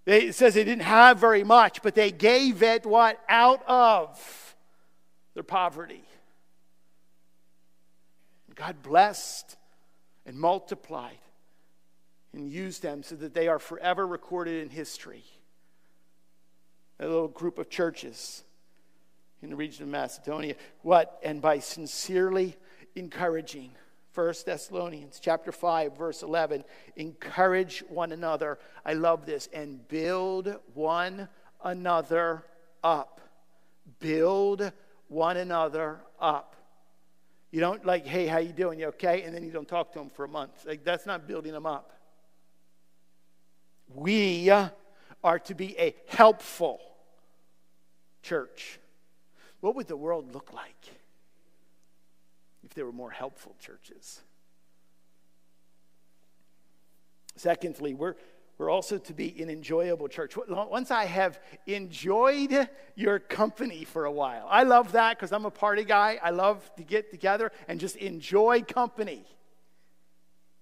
[0.05, 3.19] They, it says they didn't have very much, but they gave it what?
[3.29, 4.55] Out of
[5.33, 6.03] their poverty.
[8.55, 9.57] God blessed
[10.25, 11.17] and multiplied
[12.33, 15.23] and used them so that they are forever recorded in history
[17.01, 18.43] a little group of churches
[19.41, 20.55] in the region of Macedonia.
[20.83, 21.19] What?
[21.23, 22.55] And by sincerely
[22.95, 23.71] encouraging.
[24.13, 26.65] 1 Thessalonians chapter 5 verse 11
[26.97, 31.29] encourage one another I love this and build one
[31.63, 32.43] another
[32.83, 33.21] up
[34.01, 34.69] build
[35.07, 36.57] one another up
[37.51, 39.99] you don't like hey how you doing you okay and then you don't talk to
[39.99, 41.93] them for a month like that's not building them up
[43.95, 44.49] we
[45.23, 46.81] are to be a helpful
[48.21, 48.79] church,
[49.59, 50.87] what would the world look like
[52.63, 54.21] if there were more helpful churches?
[57.35, 58.15] Secondly, we're,
[58.57, 60.35] we're also to be an enjoyable church.
[60.47, 65.51] Once I have enjoyed your company for a while, I love that because I'm a
[65.51, 66.19] party guy.
[66.21, 69.25] I love to get together and just enjoy company.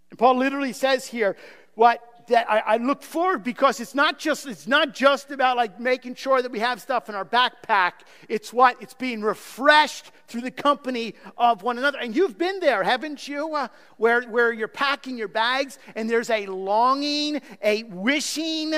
[0.09, 1.35] And Paul literally says here,
[1.75, 5.79] what that I, I, look forward because it's not just it's not just about like
[5.79, 7.93] making sure that we have stuff in our backpack.
[8.27, 11.99] It's what it's being refreshed through the company of one another.
[11.99, 13.53] And you've been there, haven't you?
[13.53, 13.67] Uh,
[13.97, 18.73] where where you're packing your bags and there's a longing, a wishing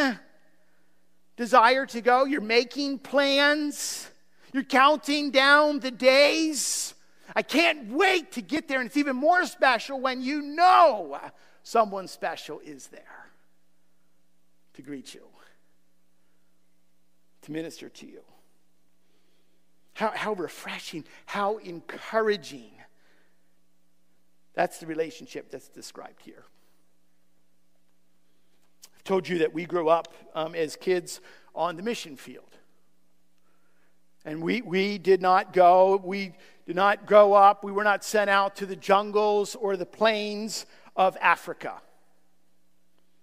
[1.38, 2.26] desire to go.
[2.26, 4.10] You're making plans.
[4.54, 6.94] You're counting down the days.
[7.36, 8.80] I can't wait to get there.
[8.80, 11.18] And it's even more special when you know
[11.64, 13.21] someone special is there
[14.82, 15.22] to greet you,
[17.44, 18.22] to minister to you.
[19.94, 22.72] How, how refreshing, how encouraging.
[24.54, 26.46] That's the relationship that's described here.
[28.96, 31.22] I've told you that we grew up um, as kids
[31.54, 32.58] on the mission field.
[34.26, 36.34] And we, we did not go, we
[36.66, 40.66] did not grow up, we were not sent out to the jungles or the plains
[40.96, 41.82] of Africa.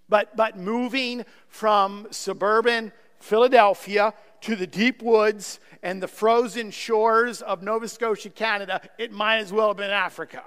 [0.08, 7.62] But, but moving from suburban Philadelphia to the deep woods and the frozen shores of
[7.62, 10.42] Nova Scotia, Canada, it might as well have been Africa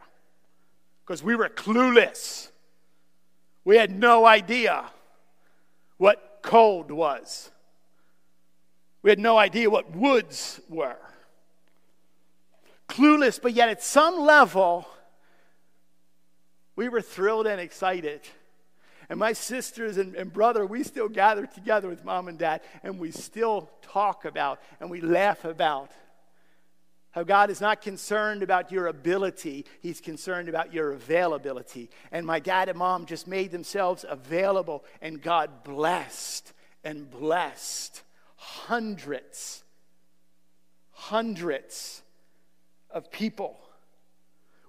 [1.06, 2.50] because we were clueless.
[3.66, 4.86] We had no idea
[5.98, 7.52] what cold was.
[9.04, 10.98] We had no idea what woods were.
[12.88, 14.88] Clueless, but yet at some level,
[16.76, 18.22] we were thrilled and excited
[19.12, 22.98] and my sisters and, and brother, we still gather together with mom and dad, and
[22.98, 25.92] we still talk about and we laugh about
[27.10, 31.90] how God is not concerned about your ability, He's concerned about your availability.
[32.10, 36.54] And my dad and mom just made themselves available, and God blessed
[36.86, 38.04] and blessed
[38.38, 39.66] hundreds,
[40.92, 42.02] hundreds
[42.90, 43.60] of people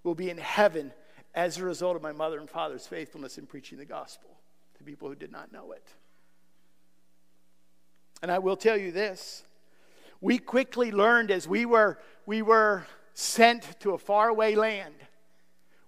[0.03, 0.93] will be in heaven
[1.35, 4.31] as a result of my mother and father's faithfulness in preaching the gospel
[4.77, 5.87] to people who did not know it.
[8.23, 9.43] And I will tell you this
[10.21, 14.95] we quickly learned as we were, we were sent to a faraway land,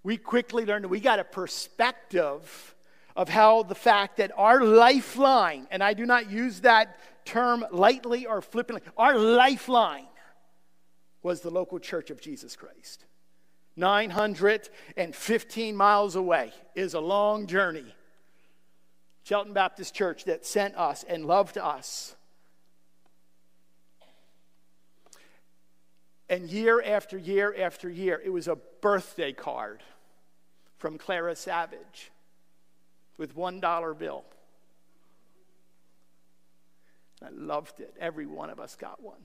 [0.02, 2.74] we quickly learned that we got a perspective
[3.16, 8.26] of how the fact that our lifeline, and I do not use that term lightly
[8.26, 10.08] or flippantly, our lifeline
[11.22, 13.04] was the local church of Jesus Christ.
[13.76, 17.94] 915 miles away is a long journey.
[19.24, 22.14] Shelton Baptist Church that sent us and loved us.
[26.28, 29.82] And year after year after year, it was a birthday card
[30.78, 32.10] from Clara Savage
[33.18, 34.24] with $1 bill.
[37.22, 37.94] I loved it.
[37.98, 39.20] Every one of us got one.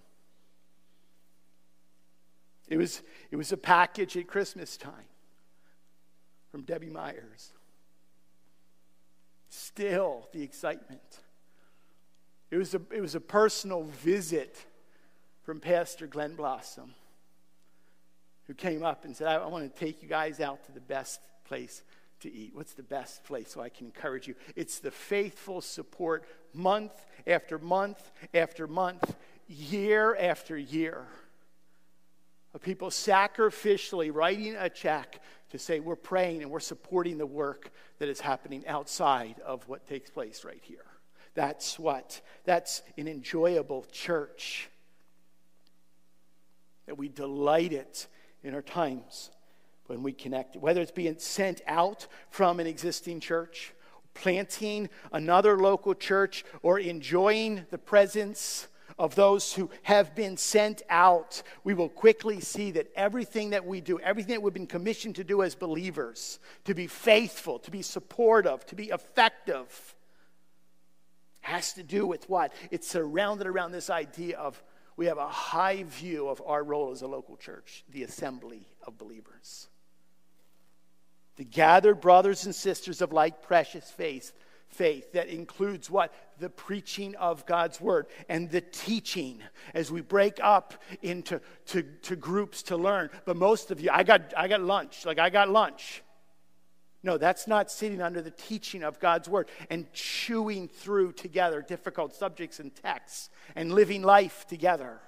[2.70, 3.02] It was,
[3.32, 4.94] it was a package at Christmas time
[6.52, 7.52] from Debbie Myers.
[9.50, 11.02] Still the excitement.
[12.52, 14.66] It was a, it was a personal visit
[15.44, 16.94] from Pastor Glenn Blossom,
[18.46, 20.80] who came up and said, I, I want to take you guys out to the
[20.80, 21.82] best place
[22.20, 22.52] to eat.
[22.54, 24.36] What's the best place so I can encourage you?
[24.56, 26.92] It's the faithful support month
[27.26, 29.16] after month after month,
[29.48, 31.08] year after year
[32.54, 35.22] of people sacrificially writing a check
[35.52, 39.88] to say we're praying and we're supporting the work that is happening outside of what
[39.88, 40.86] takes place right here.
[41.36, 42.22] That's what?
[42.46, 44.70] That's an enjoyable church.
[46.86, 48.08] That we delight it
[48.44, 49.30] in our times
[49.88, 53.74] when we connect, whether it's being sent out from an existing church,
[54.14, 58.68] planting another local church, or enjoying the presence
[59.00, 63.80] of those who have been sent out, we will quickly see that everything that we
[63.80, 67.82] do, everything that we've been commissioned to do as believers, to be faithful, to be
[67.82, 69.96] supportive, to be effective,
[71.40, 72.54] has to do with what?
[72.70, 74.62] It's surrounded around this idea of
[74.98, 78.98] we have a high view of our role as a local church, the assembly of
[78.98, 79.70] believers.
[81.38, 84.34] The gathered brothers and sisters of like precious faith
[84.70, 86.14] faith that includes what?
[86.40, 89.42] The preaching of God's word and the teaching
[89.74, 93.10] as we break up into to, to groups to learn.
[93.26, 95.06] But most of you, I got, I got lunch.
[95.06, 96.04] Like, I got lunch.
[97.02, 102.14] No, that's not sitting under the teaching of God's word and chewing through together difficult
[102.14, 105.00] subjects and texts and living life together.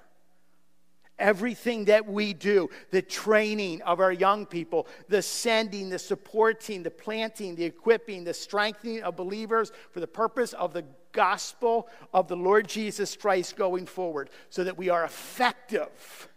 [1.18, 6.90] Everything that we do, the training of our young people, the sending, the supporting, the
[6.90, 12.36] planting, the equipping, the strengthening of believers for the purpose of the gospel of the
[12.36, 16.28] Lord Jesus Christ going forward, so that we are effective.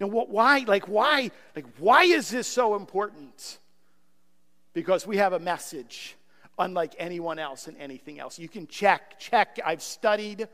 [0.00, 0.64] Now, what, why?
[0.66, 1.30] Like, why?
[1.54, 3.58] Like, why is this so important?
[4.74, 6.16] Because we have a message
[6.58, 8.38] unlike anyone else and anything else.
[8.38, 9.60] You can check, check.
[9.64, 10.48] I've studied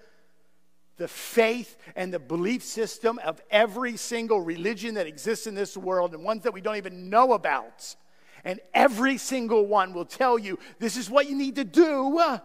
[0.99, 6.12] the faith and the belief system of every single religion that exists in this world
[6.12, 7.96] and ones that we don't even know about.
[8.44, 12.38] And every single one will tell you this is what you need to do, uh,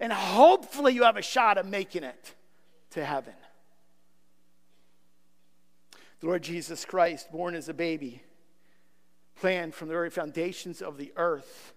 [0.00, 2.34] and hopefully you have a shot of making it
[2.90, 3.34] to heaven.
[6.20, 8.22] The Lord Jesus Christ, born as a baby,
[9.36, 11.71] planned from the very foundations of the earth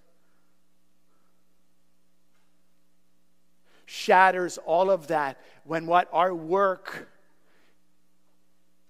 [3.86, 7.09] shatters all of that when what our work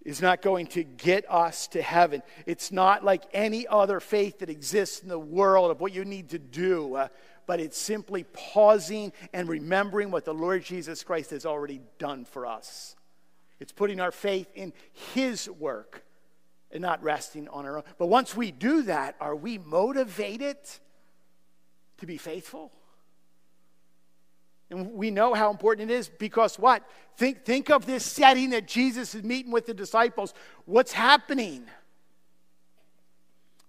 [0.06, 2.22] is not going to get us to heaven.
[2.46, 6.30] It's not like any other faith that exists in the world of what you need
[6.30, 7.08] to do, uh,
[7.48, 12.46] but it's simply pausing and remembering what the Lord Jesus Christ has already done for
[12.46, 12.96] us.
[13.60, 14.74] It's putting our faith in
[15.14, 16.04] His work
[16.72, 17.84] and not resting on our own.
[17.98, 20.58] But once we do that, are we motivated
[21.98, 22.72] to be faithful?
[24.76, 26.84] And we know how important it is because what?
[27.18, 30.34] Think, think of this setting that Jesus is meeting with the disciples.
[30.66, 31.66] What's happening?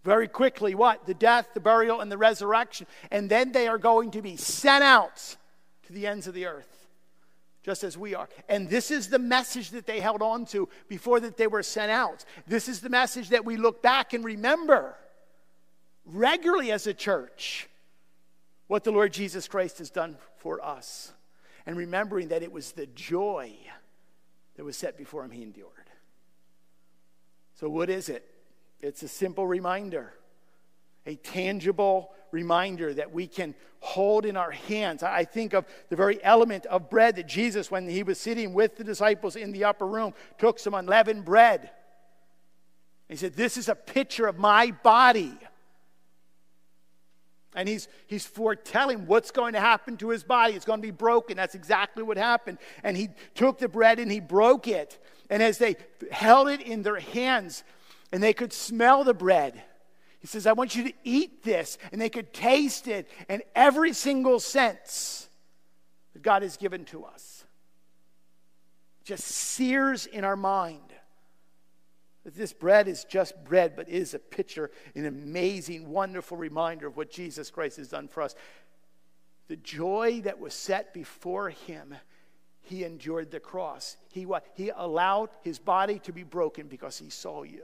[0.03, 1.07] Very quickly, what?
[1.07, 2.87] The death, the burial, and the resurrection.
[3.11, 5.37] And then they are going to be sent out
[5.87, 6.87] to the ends of the earth,
[7.63, 8.29] just as we are.
[8.49, 11.93] And this is the message that they held on to before that they were sent
[11.93, 12.25] out.
[12.49, 14.97] This is the message that we look back and remember
[16.05, 17.69] regularly as a church
[18.67, 21.13] what the Lord Jesus Christ has done for us.
[21.67, 23.53] And remembering that it was the joy
[24.57, 25.71] that was set before him he endured.
[27.55, 28.25] So, what is it?
[28.81, 30.13] It's a simple reminder,
[31.07, 35.03] a tangible reminder that we can hold in our hands.
[35.03, 38.77] I think of the very element of bread that Jesus, when he was sitting with
[38.77, 41.71] the disciples in the upper room, took some unleavened bread.
[43.09, 45.37] He said, This is a picture of my body
[47.57, 50.53] and he's, he's foretelling what's going to happen to his body.
[50.53, 51.39] It's going to be broken.
[51.39, 52.59] That's exactly what happened.
[52.85, 55.03] And he took the bread and he broke it.
[55.31, 55.77] And as they
[56.13, 57.65] held it in their hands
[58.13, 59.61] and they could smell the bread,
[60.21, 61.79] he says, I want you to eat this.
[61.91, 65.29] And they could taste it and every single sense
[66.13, 67.45] that God has given to us
[69.03, 70.93] just sears in our mind
[72.35, 77.11] this bread is just bread, but is a picture, an amazing, wonderful reminder of what
[77.11, 78.35] Jesus Christ has done for us.
[79.49, 81.95] The joy that was set before him,
[82.63, 83.97] he endured the cross.
[84.13, 87.63] He, he allowed his body to be broken because he saw you.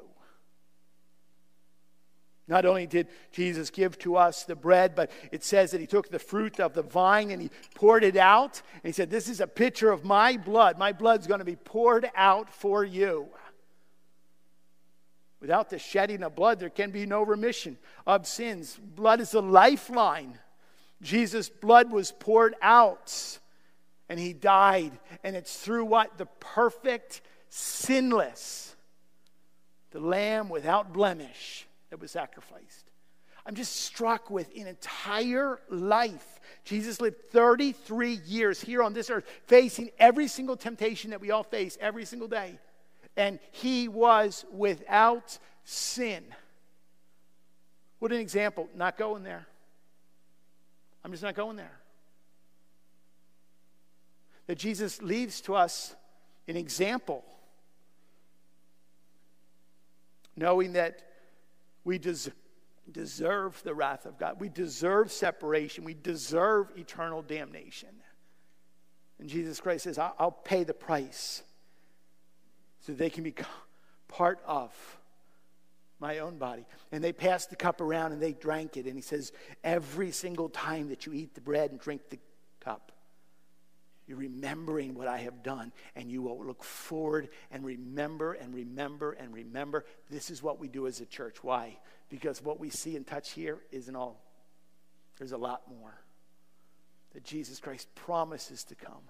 [2.48, 6.10] Not only did Jesus give to us the bread, but it says that he took
[6.10, 8.60] the fruit of the vine and he poured it out.
[8.74, 10.76] And he said, This is a picture of my blood.
[10.76, 13.28] My blood's going to be poured out for you.
[15.52, 17.76] Without the shedding of blood, there can be no remission
[18.06, 18.80] of sins.
[18.96, 20.38] Blood is the lifeline
[21.02, 23.38] Jesus' blood was poured out
[24.08, 24.92] and he died.
[25.22, 26.16] And it's through what?
[26.16, 28.74] The perfect, sinless,
[29.90, 32.90] the lamb without blemish that was sacrificed.
[33.44, 36.40] I'm just struck with an entire life.
[36.64, 41.42] Jesus lived 33 years here on this earth, facing every single temptation that we all
[41.42, 42.58] face every single day.
[43.16, 46.24] And he was without sin.
[47.98, 48.68] What an example.
[48.74, 49.46] Not going there.
[51.04, 51.78] I'm just not going there.
[54.46, 55.94] That Jesus leaves to us
[56.48, 57.24] an example,
[60.36, 61.02] knowing that
[61.84, 62.32] we des-
[62.90, 64.40] deserve the wrath of God.
[64.40, 65.84] We deserve separation.
[65.84, 67.90] We deserve eternal damnation.
[69.18, 71.42] And Jesus Christ says, I'll, I'll pay the price
[72.82, 73.34] so they can be
[74.08, 74.72] part of
[76.02, 76.66] my own body.
[76.90, 78.86] And they passed the cup around and they drank it.
[78.86, 82.18] And he says, Every single time that you eat the bread and drink the
[82.60, 82.92] cup,
[84.06, 85.72] you're remembering what I have done.
[85.94, 89.84] And you will look forward and remember and remember and remember.
[90.10, 91.42] This is what we do as a church.
[91.42, 91.78] Why?
[92.10, 94.20] Because what we see and touch here isn't all,
[95.18, 95.94] there's a lot more
[97.14, 99.02] that Jesus Christ promises to come.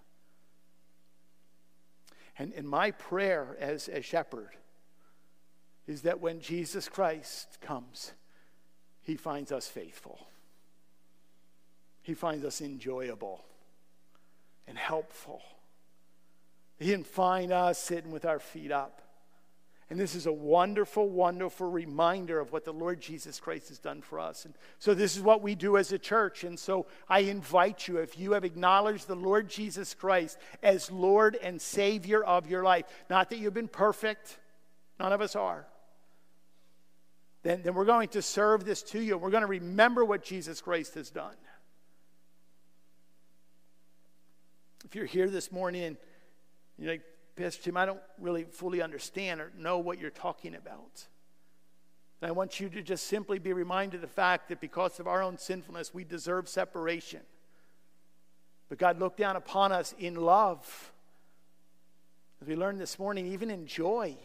[2.39, 4.51] And, and my prayer as a shepherd
[5.87, 8.13] is that when Jesus Christ comes,
[9.03, 10.27] he finds us faithful.
[12.03, 13.45] He finds us enjoyable
[14.67, 15.43] and helpful.
[16.79, 19.03] He didn't find us sitting with our feet up.
[19.93, 24.01] And this is a wonderful, wonderful reminder of what the Lord Jesus Christ has done
[24.01, 24.47] for us.
[24.47, 26.45] And so, this is what we do as a church.
[26.45, 31.37] And so, I invite you, if you have acknowledged the Lord Jesus Christ as Lord
[31.43, 34.39] and Savior of your life, not that you've been perfect,
[34.99, 35.67] none of us are,
[37.43, 39.19] then, then we're going to serve this to you.
[39.19, 41.37] We're going to remember what Jesus Christ has done.
[44.87, 45.99] If you're here this morning
[46.79, 47.03] you're like,
[47.37, 51.07] Pastor Tim, I don't really fully understand or know what you're talking about.
[52.21, 55.07] And I want you to just simply be reminded of the fact that because of
[55.07, 57.21] our own sinfulness, we deserve separation.
[58.69, 60.93] But God looked down upon us in love.
[62.41, 64.17] As we learned this morning, even in joy.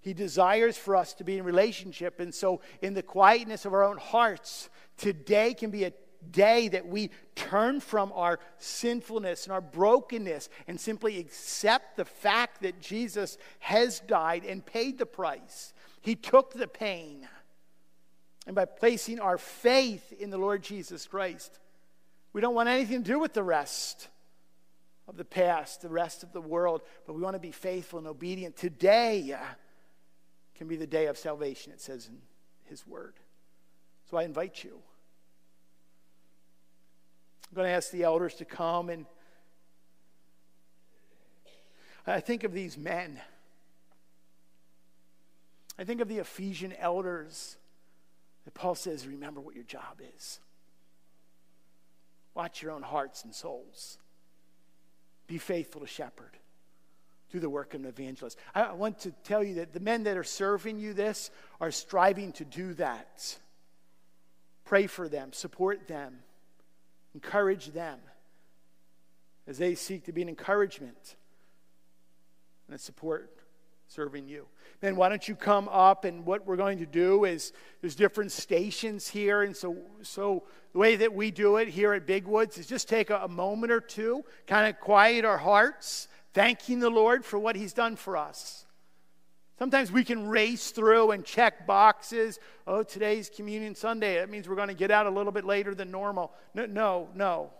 [0.00, 2.20] He desires for us to be in relationship.
[2.20, 5.92] And so, in the quietness of our own hearts, today can be a
[6.30, 12.62] day that we turn from our sinfulness and our brokenness and simply accept the fact
[12.62, 15.72] that Jesus has died and paid the price.
[16.00, 17.28] He took the pain.
[18.46, 21.58] And by placing our faith in the Lord Jesus Christ,
[22.32, 24.08] we don't want anything to do with the rest
[25.08, 28.06] of the past, the rest of the world, but we want to be faithful and
[28.06, 28.56] obedient.
[28.56, 29.44] Today uh,
[30.54, 32.18] can be the day of salvation, it says in
[32.64, 33.14] His Word.
[34.08, 34.78] So I invite you.
[37.50, 39.06] I'm going to ask the elders to come and
[42.06, 43.20] I think of these men.
[45.78, 47.56] I think of the Ephesian elders
[48.44, 50.40] that Paul says, remember what your job is.
[52.34, 53.98] Watch your own hearts and souls.
[55.26, 56.36] Be faithful to shepherd.
[57.30, 58.38] Do the work of an evangelist.
[58.54, 61.30] I want to tell you that the men that are serving you this
[61.60, 63.38] are striving to do that.
[64.64, 66.20] Pray for them, support them.
[67.14, 67.98] Encourage them
[69.46, 71.16] as they seek to be an encouragement
[72.66, 73.30] and a support
[73.88, 74.46] serving you.
[74.80, 78.30] Then why don't you come up and what we're going to do is there's different
[78.30, 82.56] stations here and so so the way that we do it here at Big Woods
[82.56, 86.90] is just take a, a moment or two, kind of quiet our hearts, thanking the
[86.90, 88.66] Lord for what he's done for us.
[89.60, 92.40] Sometimes we can race through and check boxes.
[92.66, 94.14] Oh, today's Communion Sunday.
[94.14, 96.32] That means we're going to get out a little bit later than normal.
[96.54, 97.50] No, no, no.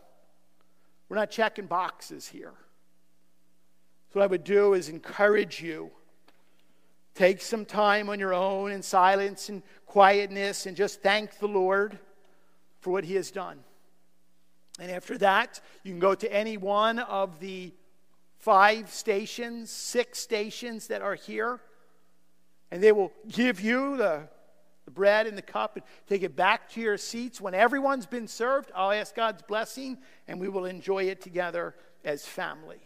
[1.10, 2.54] We're not checking boxes here.
[4.08, 5.90] So, what I would do is encourage you.
[7.14, 11.98] Take some time on your own in silence and quietness and just thank the Lord
[12.80, 13.58] for what He has done.
[14.78, 17.74] And after that, you can go to any one of the
[18.38, 21.60] five stations, six stations that are here
[22.70, 24.28] and they will give you the,
[24.84, 27.40] the bread and the cup and take it back to your seats.
[27.40, 29.98] When everyone's been served, I'll ask God's blessing,
[30.28, 32.80] and we will enjoy it together as family.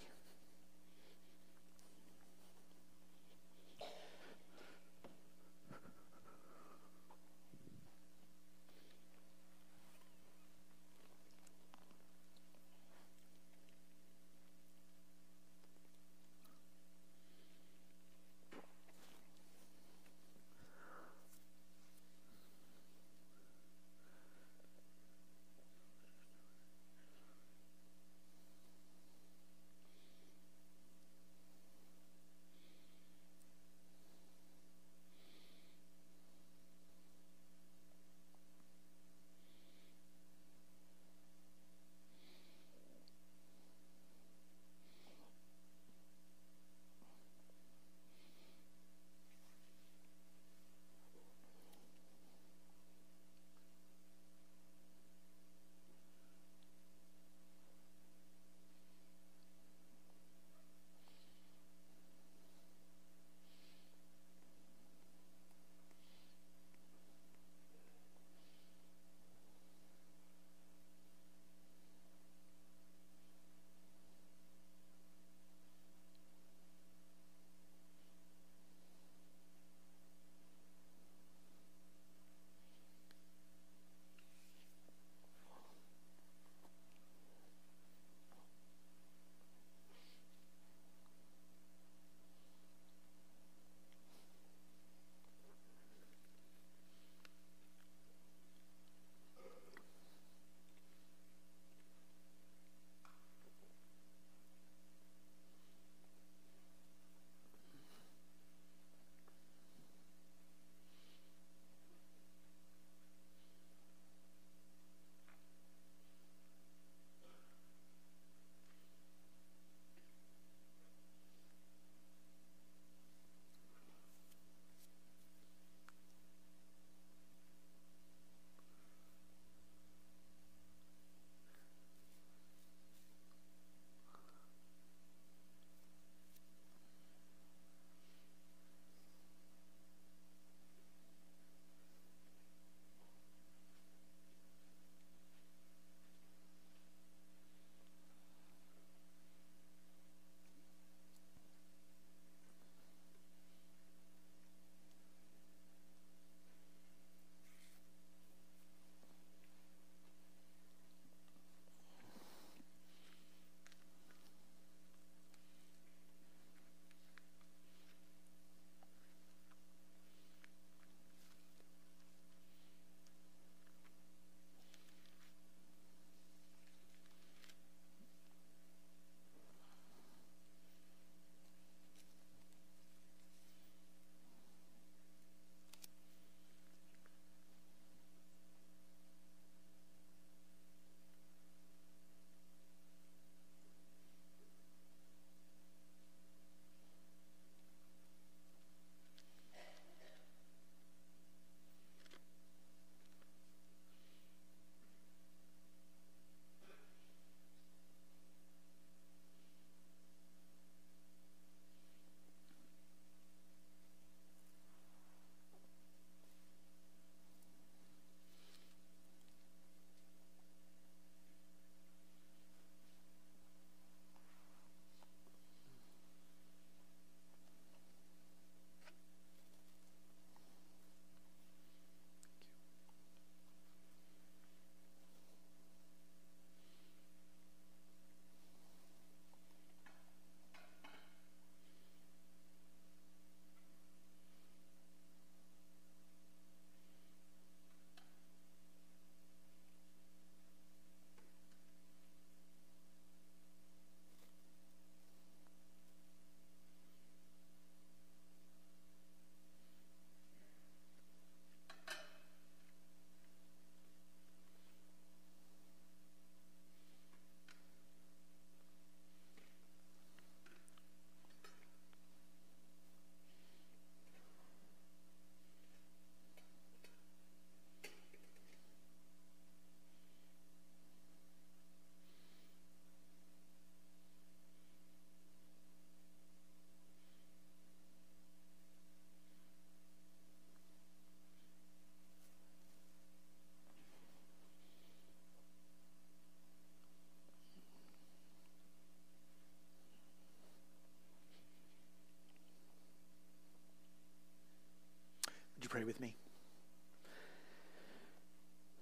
[305.85, 306.15] Pray with me?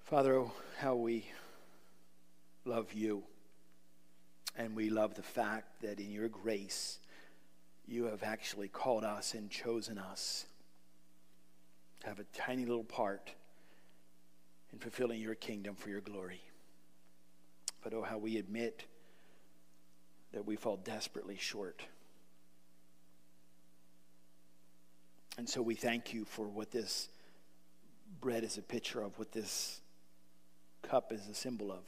[0.04, 1.26] Father, oh, how we
[2.64, 3.24] love you.
[4.56, 6.98] And we love the fact that in your grace,
[7.88, 10.46] you have actually called us and chosen us
[12.00, 13.32] to have a tiny little part
[14.72, 16.42] in fulfilling your kingdom for your glory.
[17.82, 18.84] But oh, how we admit
[20.32, 21.82] that we fall desperately short.
[25.38, 27.08] And so we thank you for what this
[28.20, 29.80] bread is a picture of, what this
[30.82, 31.82] cup is a symbol of.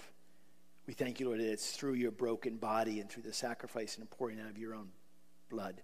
[0.87, 4.09] We thank you, Lord, that it's through your broken body and through the sacrifice and
[4.11, 4.89] pouring out of your own
[5.51, 5.81] blood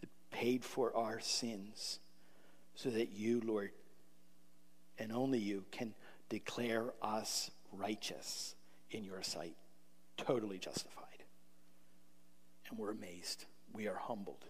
[0.00, 2.00] that paid for our sins
[2.74, 3.70] so that you, Lord,
[4.98, 5.94] and only you can
[6.28, 8.54] declare us righteous
[8.90, 9.54] in your sight,
[10.16, 11.06] totally justified.
[12.68, 13.46] And we're amazed.
[13.72, 14.44] We are humbled.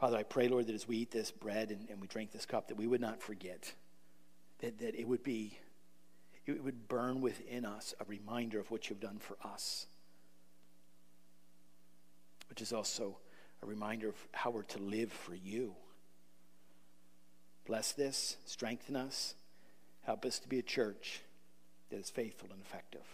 [0.00, 2.46] Father, I pray, Lord, that as we eat this bread and, and we drink this
[2.46, 3.74] cup, that we would not forget,
[4.60, 5.58] that, that it would be
[6.46, 9.86] it would burn within us a reminder of what you've done for us,
[12.48, 13.18] which is also
[13.62, 15.74] a reminder of how we're to live for you.
[17.66, 19.34] Bless this, strengthen us,
[20.02, 21.20] help us to be a church
[21.90, 23.06] that is faithful and effective.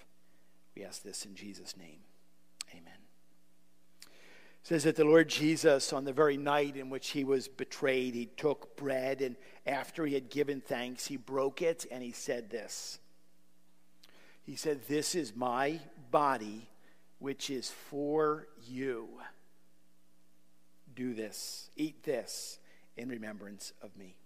[0.77, 1.99] We ask this in Jesus' name.
[2.71, 3.06] Amen.
[4.67, 8.27] Says that the Lord Jesus, on the very night in which he was betrayed, he
[8.27, 12.99] took bread, and after he had given thanks, he broke it and he said this.
[14.43, 15.79] He said, This is my
[16.11, 16.69] body,
[17.21, 19.07] which is for you.
[20.97, 22.59] Do this, eat this
[22.97, 24.17] in remembrance of me.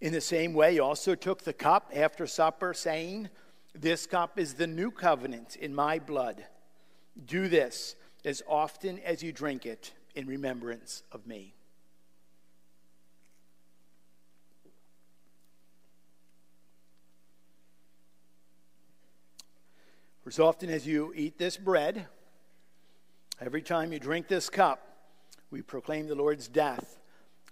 [0.00, 3.30] In the same way, he also took the cup after supper, saying,
[3.74, 6.44] This cup is the new covenant in my blood.
[7.26, 11.54] Do this as often as you drink it in remembrance of me.
[20.22, 22.06] For as often as you eat this bread,
[23.40, 24.84] every time you drink this cup,
[25.50, 26.98] we proclaim the Lord's death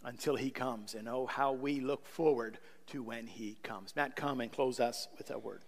[0.06, 0.94] until he comes.
[0.94, 3.94] And oh, how we look forward to when he comes.
[3.94, 5.65] Matt, come and close us with a word.